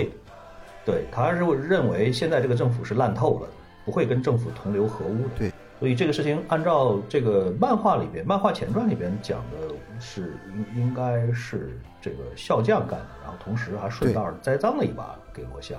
[0.84, 3.48] 对，他是认为现在这个政府是烂透了，
[3.84, 5.30] 不会跟政府同流合污的。
[5.38, 10.36] 对，所以这个事情按照这个漫画里边、漫画前传里边讲的是
[10.74, 15.76] 应应该是这个笑匠干的，然后同时还顺道栽赃了一把给罗夏。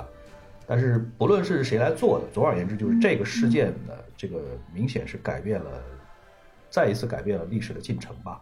[0.68, 4.41] 但是不论是谁来做的，总而言之，就是这个事件呢，这个
[4.74, 5.84] 明显是改变了，
[6.70, 8.41] 再一次改变了历史的进程吧。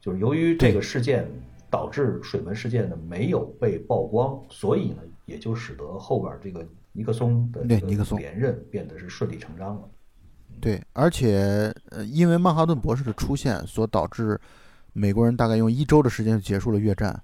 [0.00, 1.26] 就是由于这个事件
[1.70, 9.88] 导致水门事件呢没有被曝光，所以呢也就使得后边这个尼克松的对尼克松连任变得是顺理成章了。
[10.60, 14.38] 对，而且呃，因为曼哈顿博士的出现，所导致
[14.92, 17.22] 美国人大概用一周的时间就结束了越战。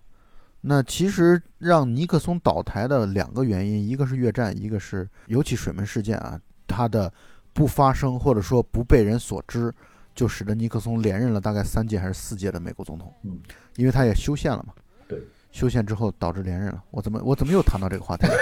[0.71, 7.11] 那其实让尼克松倒台的两个原因，一个是越战，一个是尤其水门事件啊，它的
[7.55, 9.75] 不发生或者说不被人所知，
[10.15, 13.11] 就使得尼克松连任了大概三届还是四届的美国总统。
[13.23, 13.41] 嗯，
[13.77, 14.75] 因为他也修宪了嘛。
[15.09, 15.19] 对，
[15.51, 16.85] 修宪之后导致连任了。
[16.91, 18.35] 我怎么我怎么又谈到这个话题了？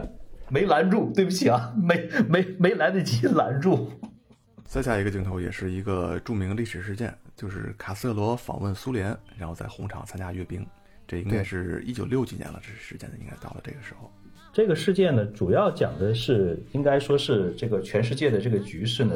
[0.50, 3.90] 没拦住，对不起啊，没没没来得及拦住。
[4.66, 10.66] 再下一个镜头也是一个著名历史事件，就是卡斯特罗访问苏联，然后在红场参加阅兵。
[11.06, 14.10] 这应该对是一九六几年了，这时间应该到了这个时候。
[14.52, 19.14] 这个事件呢，主要讲的是，应该说是这个全世界的这个局势呢，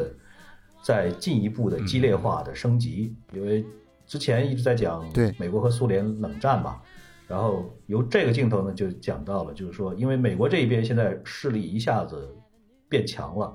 [0.82, 3.12] 在进一步的激烈化的升级。
[3.32, 3.64] 因为
[4.07, 6.80] 之前一直在讲对美国和苏联冷战嘛，
[7.26, 12.32] 然后由这个镜头呢就讲到了，就是说，因为美国这一边现在势力一下子
[12.88, 13.53] 变强了，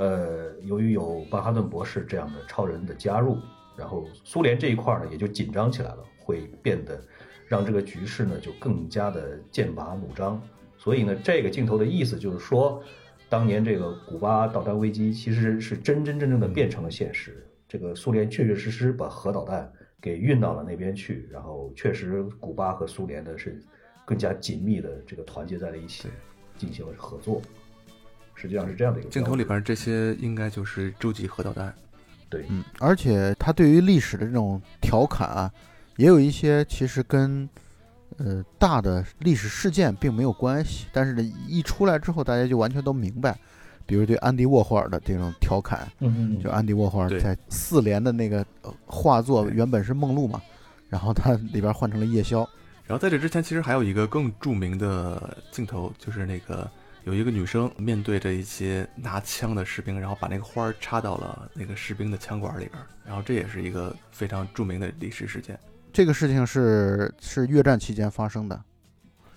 [0.00, 3.36] 呃，由于有曼哈顿博士这样的超人的加入，
[3.76, 6.98] 然后苏联这一块呢也就紧张起来了，会变得
[7.46, 10.40] 让这个局势呢就更加的剑拔弩张。
[10.78, 12.82] 所以呢，这个镜头的意思就是说，
[13.28, 17.46] 当年这个古巴导弹危机其实是真真正正的变成了现实。
[17.68, 19.70] 这个苏联确确实实把核导弹
[20.00, 23.62] 给运到了那边去，然后确实古巴和苏联呢是
[24.06, 26.08] 更加紧密的这个团结在了一起，
[26.56, 27.42] 进行了合作。
[28.40, 31.74] 实际上是这样的一个镜头里边这些应该就是洲际核导弹。
[32.28, 35.52] 对，嗯，而且他对于历史的这种调侃啊，
[35.96, 37.48] 也有一些其实跟
[38.16, 43.36] 呃大的历史事件并没有关系，但是呢，一出来之后，大家就完全都明白。
[43.84, 50.40] 比如对安迪沃霍尔的这种调侃，嗯嗯就安迪沃霍尔在四联的那个呃画作原本是梦露嘛，
[50.88, 52.48] 然后他里边换成了夜宵。
[52.86, 56.70] 然后在这之前，其实还有一个更著名的镜头，就是那个
[57.04, 65.58] 有一个女生面对着一些拿枪的士兵，然后把那个花插到了那个士兵的枪管里边儿，然后这也是一个非常著名的历史事件。
[65.92, 68.62] 这个事情是是越战期间发生的，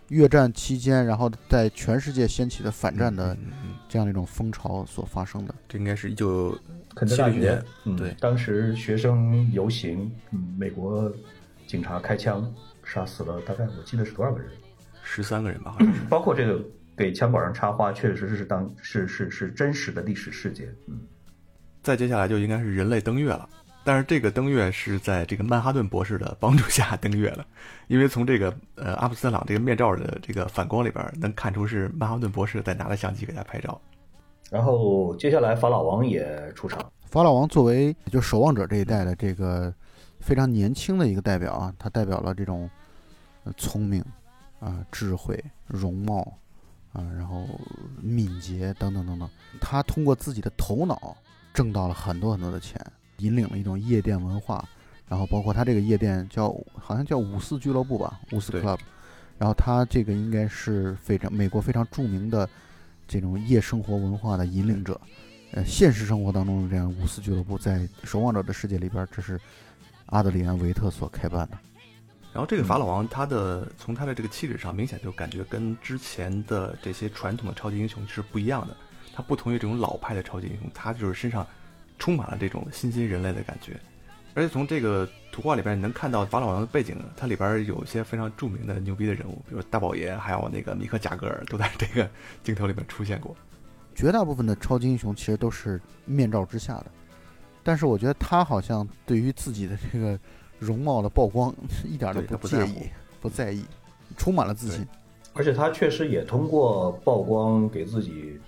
[0.09, 3.35] 越战期间，然后在全世界掀起的反战的
[3.87, 5.55] 这样的一种风潮所发生的。
[5.67, 6.57] 这应该是一九
[6.93, 11.11] 肯德大学七零年，嗯，对当时学生游行，嗯，美国
[11.65, 12.53] 警察开枪
[12.83, 14.51] 杀死了大概我记得是多少个人，
[15.01, 16.01] 十三个人吧，好像是。
[16.09, 16.63] 包括这个
[16.95, 20.67] 给枪管上插花，确实是当是是是真实的历史事件。
[20.87, 20.99] 嗯，
[21.81, 23.47] 再接下来就应该是人类登月了，
[23.83, 27.45] 但是这个登月是在这个曼哈顿博士的帮助下登月了，
[27.87, 33.79] 因为从这个呃阿姆斯特朗这个面罩的这个反光里边能看出是曼哈顿博士在拿着相机给他拍照。
[34.51, 36.79] 然后接下来法老王也出场。
[37.05, 39.73] 法老王作为就守望者这一代的这个
[40.19, 42.69] 非常年轻的一个代表啊，他代表了这种
[43.43, 44.03] 呃聪明
[44.59, 46.37] 啊、智慧、容貌
[46.93, 47.45] 啊，然后
[48.01, 49.29] 敏捷等等等等。
[49.59, 51.17] 他通过自己的头脑
[51.53, 52.79] 挣到了很多很多的钱，
[53.17, 54.63] 引领了一种夜店文化。
[55.05, 58.79] 然后包括他这个夜店叫好像叫五四俱乐部吧，五四 club。
[59.37, 62.49] 然后他这个应该是非常美国非常著名的
[63.07, 64.99] 这种夜生活文化的引领者。
[65.51, 69.39] 呃，现实生活当中的这样五四俱乐部，在守望者的世界里边，这是
[70.07, 71.57] 阿德里安·维特所开办的。
[72.33, 78.75] 然后这个法老王他的从他的这个气质上，明显就感觉跟之前的这些传统的超级英雄是不一样的。
[79.13, 81.45] 他不同于这种老派的超级英雄，他就是身上
[81.99, 83.79] 充满了这种新兴人类的感觉。
[84.33, 92.09] 而且从这个图画里边，你能看到法老王的背景，它里边有一些非常著名的牛逼的人物，比如大宝爷，还有那个米克贾格尔，都在这个
[92.43, 93.35] 镜头里面出现过。
[93.93, 96.85] 绝大部分的超级英雄其实都是面罩之下的，
[97.61, 100.19] 但是我觉得他好像对于自己的这个
[100.63, 101.53] 容貌的曝光
[101.83, 102.89] 一点都不介意、
[103.19, 103.63] 不在意，
[104.17, 104.87] 充满了自信。
[105.33, 108.39] 而且他确实也通过曝光给自己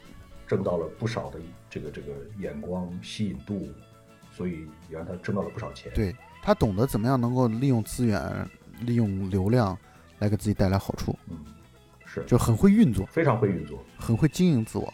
[0.47, 1.39] 挣到了不少的
[1.69, 3.67] 这个这个眼光吸引度，
[4.31, 5.91] 所以也让他挣到了不少钱。
[5.95, 8.47] 对他懂得怎么样能够利用资源、
[8.81, 9.77] 利用流量
[10.19, 11.37] 来给自己带来好处，嗯，
[12.05, 13.83] 是就很会运作，非常会运作。
[13.97, 14.93] 很会经营自我。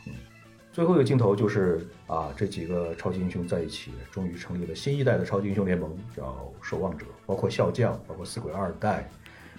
[0.73, 9.09] 最后一个镜头就是啊，这几个超级英雄在一起，终于成立了新一代的超级英雄联盟，叫守望者，包括笑匠，包括死鬼二代，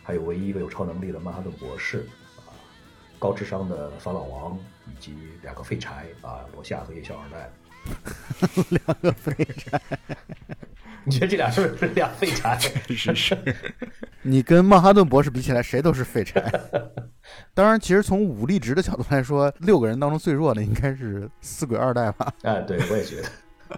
[0.03, 2.07] 还有唯一一个有超能力的曼哈顿博士
[2.39, 2.49] 啊，
[3.19, 7.53] 高智商的法老王，以及两个废柴啊，罗夏和夜宵二代。
[8.71, 9.81] 两个废柴，
[11.05, 12.59] 你觉得这俩是不是俩废柴？
[12.89, 13.37] 是 是，
[14.23, 16.41] 你跟曼哈顿博士比起来，谁都是废柴。
[17.55, 22.33] 当然，其实从武力值的角度来说，六个人当中最弱的应该是四鬼二代吧。
[22.43, 23.29] 哎，对，我也觉得，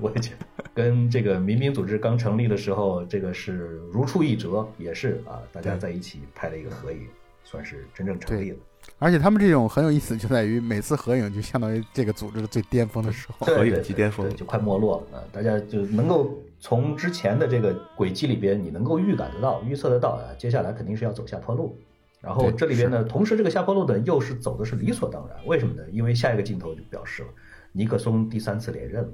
[0.00, 7.06] 我也觉得，跟这个民兵组织刚成立的时候，这个是如出一辙，也是啊，大家在一起拍了一个合影，
[7.42, 8.58] 算是真正成立了。
[8.98, 13.46] 而且他们这种很有意思，就在于每次合影就相当于这个组织的最巅峰的时候。
[13.46, 15.24] 合影即巅峰对就快没落了啊！
[15.32, 21.76] 大家就能够从之前的这个轨迹里边，你能够预感得到、预测得到啊，接下来肯定是要走下坡路。
[22.20, 25.36] 然后这里边呢，同时这个下坡路呢，又是走的是理所当然。
[25.44, 25.82] 为什么呢？
[25.90, 27.28] 因为下一个镜头就表示了
[27.72, 29.06] 尼克松第三次连任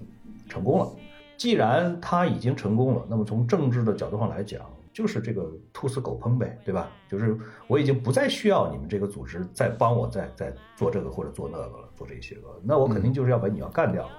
[0.49, 0.89] 成功了。
[1.37, 4.61] 既然他已经成功了，那么从政治的角度上来讲，
[4.93, 6.91] 就是这个兔死狗烹呗，对吧？
[7.09, 7.37] 就是
[7.67, 14.13] 我已经不再需要你们这个组织再帮我再再做这个或者做那个了，做这些个，那我肯定就是要把你要干掉了。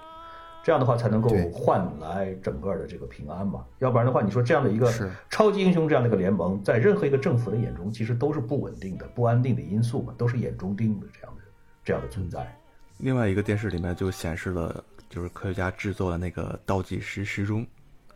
[0.64, 4.94] 这样的话才能够换来整个的这个平安嘛，要不然的话，你说这样的一个
[5.28, 11.42] 超级英雄这样的一个联盟，在任何一个政府的眼中，其实都是不稳定的、不安定的因素嘛，都是眼中钉的这样的
[11.84, 12.56] 这样的存在。
[13.00, 17.66] 另外一个电视里面就显示了，就是科学家制作的那个倒计时时钟，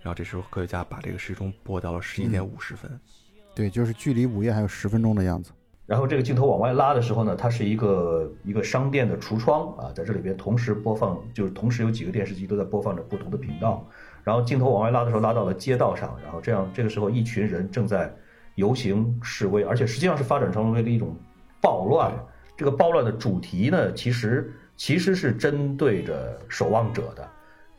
[0.05, 2.91] 然后这时候科学家把这个时钟拨到了十一点五十分。
[3.55, 5.49] 对，就是距离午夜还有十分钟的样子。
[5.87, 13.83] 然后这个镜头往外拉的时候呢，它是一个一个商店的橱窗啊，在这里边同时播放，就是同时有几个电视机都在播放着不同的频道。
[14.23, 18.13] 然后镜头往外拉的时候，拉到了街道上，然后这样这个时候一群人正在
[18.53, 21.15] 游行示威，而且实际上是发展成为了一种
[21.59, 22.13] 暴乱。
[22.55, 27.27] 这个暴乱的主题呢，其实其实是针对着守望者的，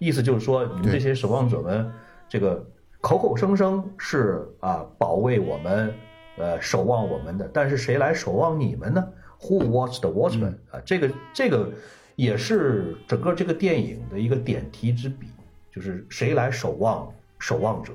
[0.00, 1.88] 意思就是说，你们这些守望者们，
[2.28, 2.66] 这个
[3.00, 5.94] 口口声声是啊保卫我们，
[6.36, 9.06] 呃守望我们的，但是谁来守望你们呢
[9.40, 11.70] ？Who watch the watchman？、啊，这个这个
[12.16, 15.28] 也是整个这个电影的一个点题之笔，
[15.72, 17.92] 就是谁来守望守望者，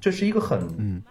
[0.00, 1.02] 这是一个很嗯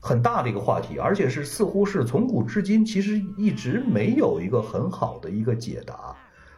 [0.00, 6.16] 很大的一个话题，而且是似乎是从古至今其实一直没有一个很好的一个解答。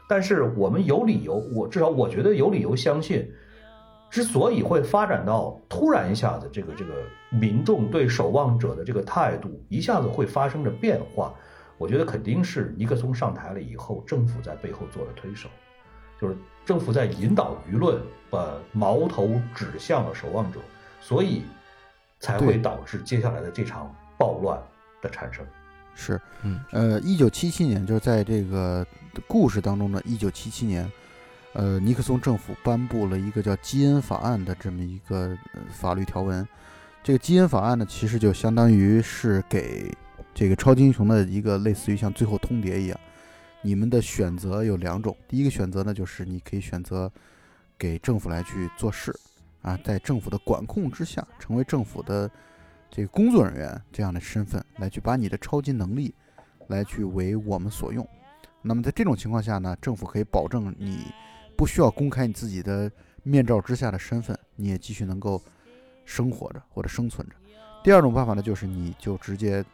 [0.09, 3.29] 但是我们有理由，我至少我觉得有理由相信，
[4.11, 11.35] 之所以会发展到突然一下子这个这个民众对守望者的这个态度一下子会发生着变化，
[11.77, 15.49] 我觉得肯定是尼克松上台了以后，政府在背后做了推手，
[16.21, 18.01] 就是政府在引导舆论，
[18.31, 20.61] 把矛头指向了守望者，
[21.01, 21.43] 所以
[22.19, 24.59] 才会导致接下来的这场暴乱
[25.03, 25.45] 的产生。
[25.95, 28.87] 是，嗯，呃，一九七七年，就是在这个
[29.27, 30.91] 故事当中的一九七七年，
[31.57, 35.35] 呃，尼克松政府颁布了一个叫基恩法案的这么一个、
[35.71, 36.47] 法律条文。
[37.03, 39.91] 这个基恩法案呢，其实就相当于是给
[40.35, 43.01] 这个超级英雄的一个类似于像最后通牒一样，
[43.63, 47.11] 你们的选择有两种，第一个选择呢，就是你可以选择
[47.79, 49.19] 给政府来去做事，
[49.63, 52.31] 啊，在政府的管控之下，成为政府的
[52.91, 56.15] 这个工作人员这样的身份，来去把你的超级能力
[56.67, 58.07] 来去为我们所用。
[58.61, 61.07] 那么在这种情况下呢，政府可以保证你
[61.57, 62.91] 不需要公开你自己的
[63.23, 65.43] 面罩之下的身份，你也继续能够
[66.05, 67.35] 生活着或者生存着。
[67.83, 69.65] 第二种办法呢，就是你就直接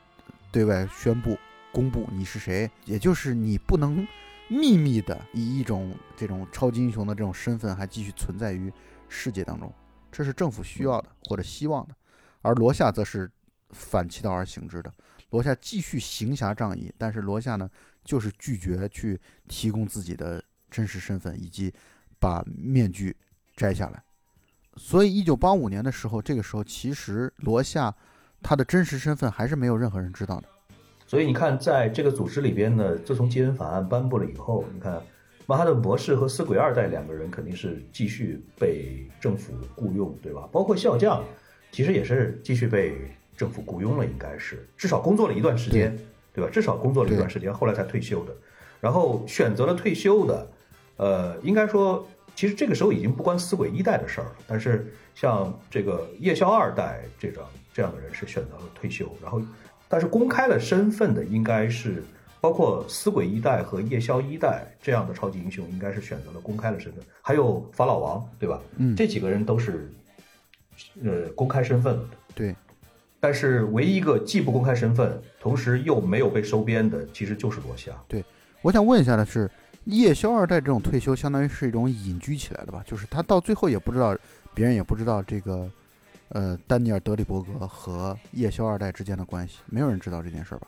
[0.51, 1.37] 对外宣布。
[1.73, 4.07] 公布你是谁，也就是你不能
[4.47, 8.71] 秘密的以一种这种超级英雄的这种身份还继续存在于
[9.09, 9.73] 世界当中，
[10.11, 11.95] 这是政府需要的或者希望的，
[12.43, 13.31] 而罗夏则是
[13.71, 14.93] 反其道而行之的。
[15.31, 17.67] 罗夏继续行侠仗义，但是罗夏呢，
[18.05, 19.19] 就是拒绝去
[19.49, 21.73] 提供自己的真实身份以及
[22.19, 23.15] 把面具
[23.55, 24.03] 摘下来。
[24.77, 27.95] 所以，一九八五年的时候，这个时候其实罗夏
[28.43, 30.49] 他的真实身份还是没有任何人知道的。
[31.07, 35.03] 所以你看，在这个组织里边呢，自从基恩法案颁布了以后，你看
[35.47, 40.49] 曼哈顿博士和死鬼二代两个人肯定是继续被政府雇佣，对吧？
[40.51, 41.23] 包括笑匠，
[41.71, 42.97] 其实也是继续被
[43.37, 45.95] 政府雇佣了，应该是至少工作了一段时间，
[46.33, 46.51] 对吧？
[46.51, 48.35] 至少工作了一段时间，后来才退休的。
[48.81, 50.51] 然后选择了退休的，
[51.03, 54.37] 呃，应该说，其实这个时候已经不关死鬼一代的事儿了。
[54.47, 57.43] 但是像这个夜宵二代这种
[57.75, 59.43] 这样的人是选择了退休，然后。
[59.89, 62.03] 但是公开了身份的应该是
[62.41, 68.59] 包括死鬼一代和夜宵一代这样的超级英雄，应该是选择了公开了身份，还有法老王，对吧？
[68.79, 69.93] 嗯，这几个人都是
[71.05, 72.17] 呃公开身份了的。
[72.35, 72.57] 对，
[73.21, 77.93] 但是唯一一个既不公开身份，同时又没有被收编的，其实就是罗夏。
[78.09, 78.25] 对，
[78.63, 79.51] 我想问一下的是，
[79.85, 82.83] 夜宵二代这种退休，相当于是一种隐居起来的吧？
[82.87, 84.17] 就是他到最后也不知道，
[84.55, 85.71] 别人也不知道这个。
[86.35, 90.67] 呃，丹尼尔·德里伯格和夜宵二代之间的关系，没有人知道这件事吧？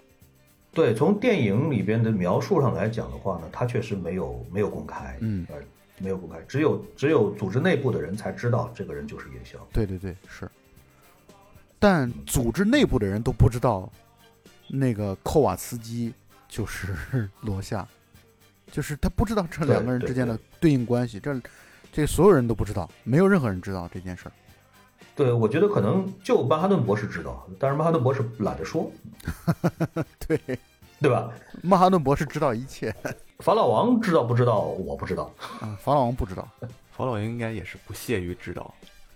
[0.75, 5.57] 对，从电影里边的描述上来讲的话呢，他确实没有没有公开，嗯，呃，
[5.97, 9.59] 没有公开，只有只有组织内部的人才知道这个人就是夜宵。
[9.73, 10.47] 对对对，是。
[11.79, 13.91] 但组织内部的人都不知道，
[14.69, 16.13] 那个寇瓦斯基
[16.47, 17.89] 就是 罗夏，
[18.75, 21.41] 就是他不知道这两个人之间的对应关系，这
[21.93, 24.33] 这所有人都不知道，没有任何人知道这件事儿。
[25.15, 28.91] 对，我觉得可能就曼哈顿博士知道，但是曼哈顿博士懒得说。
[30.27, 30.37] 对，
[31.01, 31.31] 对吧？
[31.63, 32.93] 曼哈顿博士知道一切。
[33.39, 34.63] 法老王知道不知道？
[34.63, 35.31] 我不知道。
[35.61, 36.49] 啊，法老王不知道。
[36.91, 38.75] 法老王应该也是不屑于知道。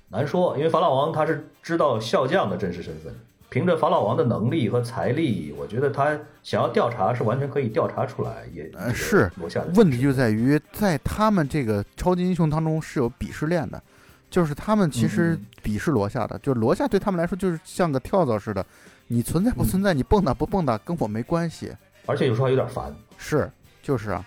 [0.09, 3.13] 难说，因为法老王他是知道笑匠的真实身份，
[3.51, 8.47] 凭着法老王的能力和财力，我觉得他想要调查是完全可以调查出来。
[8.53, 9.31] 也是。
[9.75, 13.83] 问题就在于，在他们这个超级英雄当中是有鄙视链的。
[14.31, 18.63] 就是他们其实鄙视罗夏的，就是罗夏对他们来说就是像个跳蚤似的，
[19.07, 21.73] 你存在不存在，你蹦跶不蹦跶跟我没关系，
[22.05, 22.95] 而且有时候还有点烦。
[23.17, 23.51] 是，
[23.83, 24.23] 就是啊，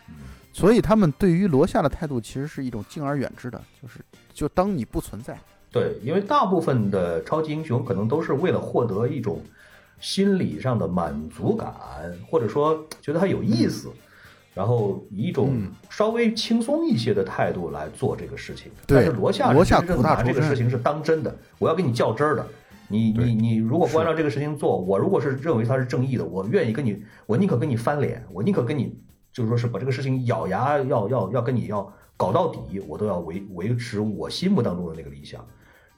[0.52, 4.00] 所以他们对于罗夏的态度其实是一种敬而远之的，就是
[4.34, 5.38] 就当你不存在。
[5.72, 9.42] 对，因为大部分的超级英雄可能都是为了获得一种
[10.00, 11.74] 心理上的满足感，
[12.30, 13.90] 或者说觉得他有意思。
[14.54, 15.54] 然后以一种
[15.90, 22.46] 稍微轻松一些的态度来做这个事情，但是罗夏罗夏真正拿这个事情是当真的，我要跟你较真儿的。
[22.90, 28.94] 你你你如果不按照这个事情做，我如果是认为他是正义的，我愿意跟你，我宁可跟你翻脸，我宁可跟你
[29.32, 35.42] 就是说是把这个事情咬牙要要要跟你要搞到底，我都要维维持我心目当中的那个理想。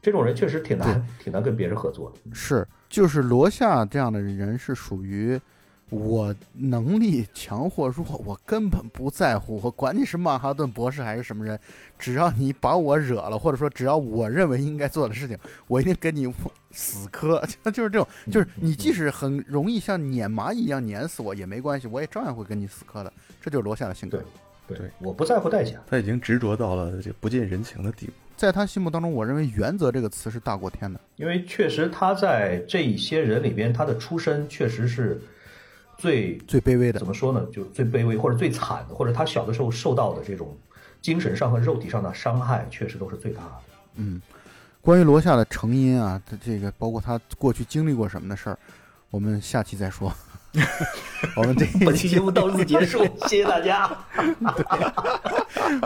[0.03, 2.35] 这种人确实挺难挺难跟别人合作的。
[2.35, 5.41] 是，就是罗夏这样的人是属于。
[5.89, 9.61] 我能力强或弱，我根本不在乎。
[9.63, 11.59] 我管你是曼哈顿博士还是什么人，
[11.99, 16.33] 只要你把我惹了，或者说只要我认为应该做的事情，我一定跟你
[16.71, 17.39] 死磕。
[17.71, 23.13] 就是这种，就是你即使很容易像碾蚂蚁一样碾死我也没关系，我也照样会跟你死磕的。
[23.39, 24.23] 这就是罗夏的性格。
[24.65, 25.79] 对对，我不在乎代价。
[25.85, 28.13] 他已经执着到了这不近人情的地步。
[28.37, 35.21] 在他心目当中，我认为“原则”这个词是大过天的，因为确实他在这一些人里边，他的出身确实是。
[35.95, 37.47] 最最卑微的怎么说呢？
[37.53, 40.57] 就最卑微或者最惨的，或者他小的时候受到的这种
[41.01, 43.51] 精神上和肉体上的伤害，确实都是最大的。
[43.95, 44.21] 嗯，
[44.81, 48.57] 关于罗夏的成因啊，他这个包括他过去经历过什么的事儿，
[49.11, 50.11] 我们下期再说。
[51.35, 53.89] 我们这本期节目到此结束， 谢谢大家。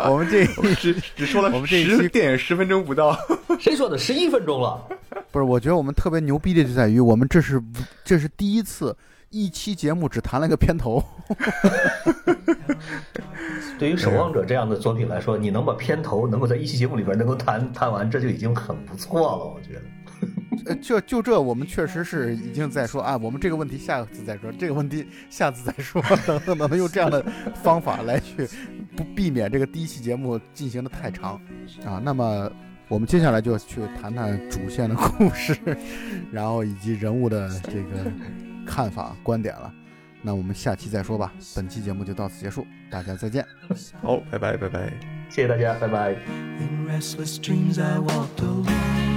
[0.10, 0.46] 我们这
[0.76, 3.18] 只只说了我们这一期电影十分钟不到，
[3.60, 3.98] 谁说的？
[3.98, 4.86] 十一分钟了。
[5.32, 7.62] 不是，我觉得我们特别牛逼的就在于，我们这是
[8.04, 8.96] 这是第一次。
[9.30, 11.04] 一期节目只谈了个片头，
[13.78, 19.82] 对于《守望者》这样的作品来说，你能把片头能够在一期节目里边能够谈谈完，这就已经很不错了，我觉得。
[20.66, 27.24] 呃，就就这，我们确实是已经在说啊，我们这个问题下次再说，这个问题下次再说，等等等等，用这样的
[27.64, 28.48] 方法来去
[28.96, 31.40] 不避免这个第一期节目进行的太长
[31.86, 32.02] 啊。
[32.04, 32.52] 那么
[32.90, 35.56] 我们接下来就去谈谈主线的故事，
[36.32, 38.12] 然后以及人物的这个
[38.66, 39.74] 看法观点了。
[40.22, 41.32] 那我们下期再说吧。
[41.56, 43.46] 本期节目就到此结束，大家再见。
[44.02, 44.92] 好，拜拜拜拜。
[45.30, 46.16] 谢谢大家，拜拜。
[46.60, 49.17] In restless dreams I walked alone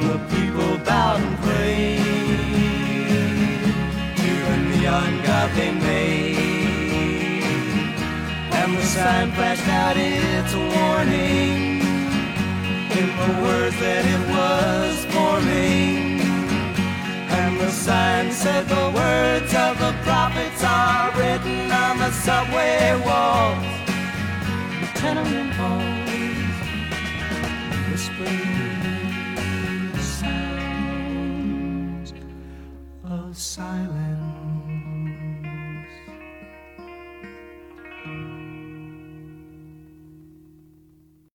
[0.00, 1.98] The people bowed and prayed
[4.16, 6.36] to the neon god they made.
[8.58, 11.80] And the sign flashed out its warning
[13.00, 16.20] in the words that it was forming.
[17.38, 23.64] And the sign said the words of the prophets are written on the subway walls,
[24.80, 26.08] the tenement halls,
[27.90, 28.87] whispering
[33.58, 34.27] silent.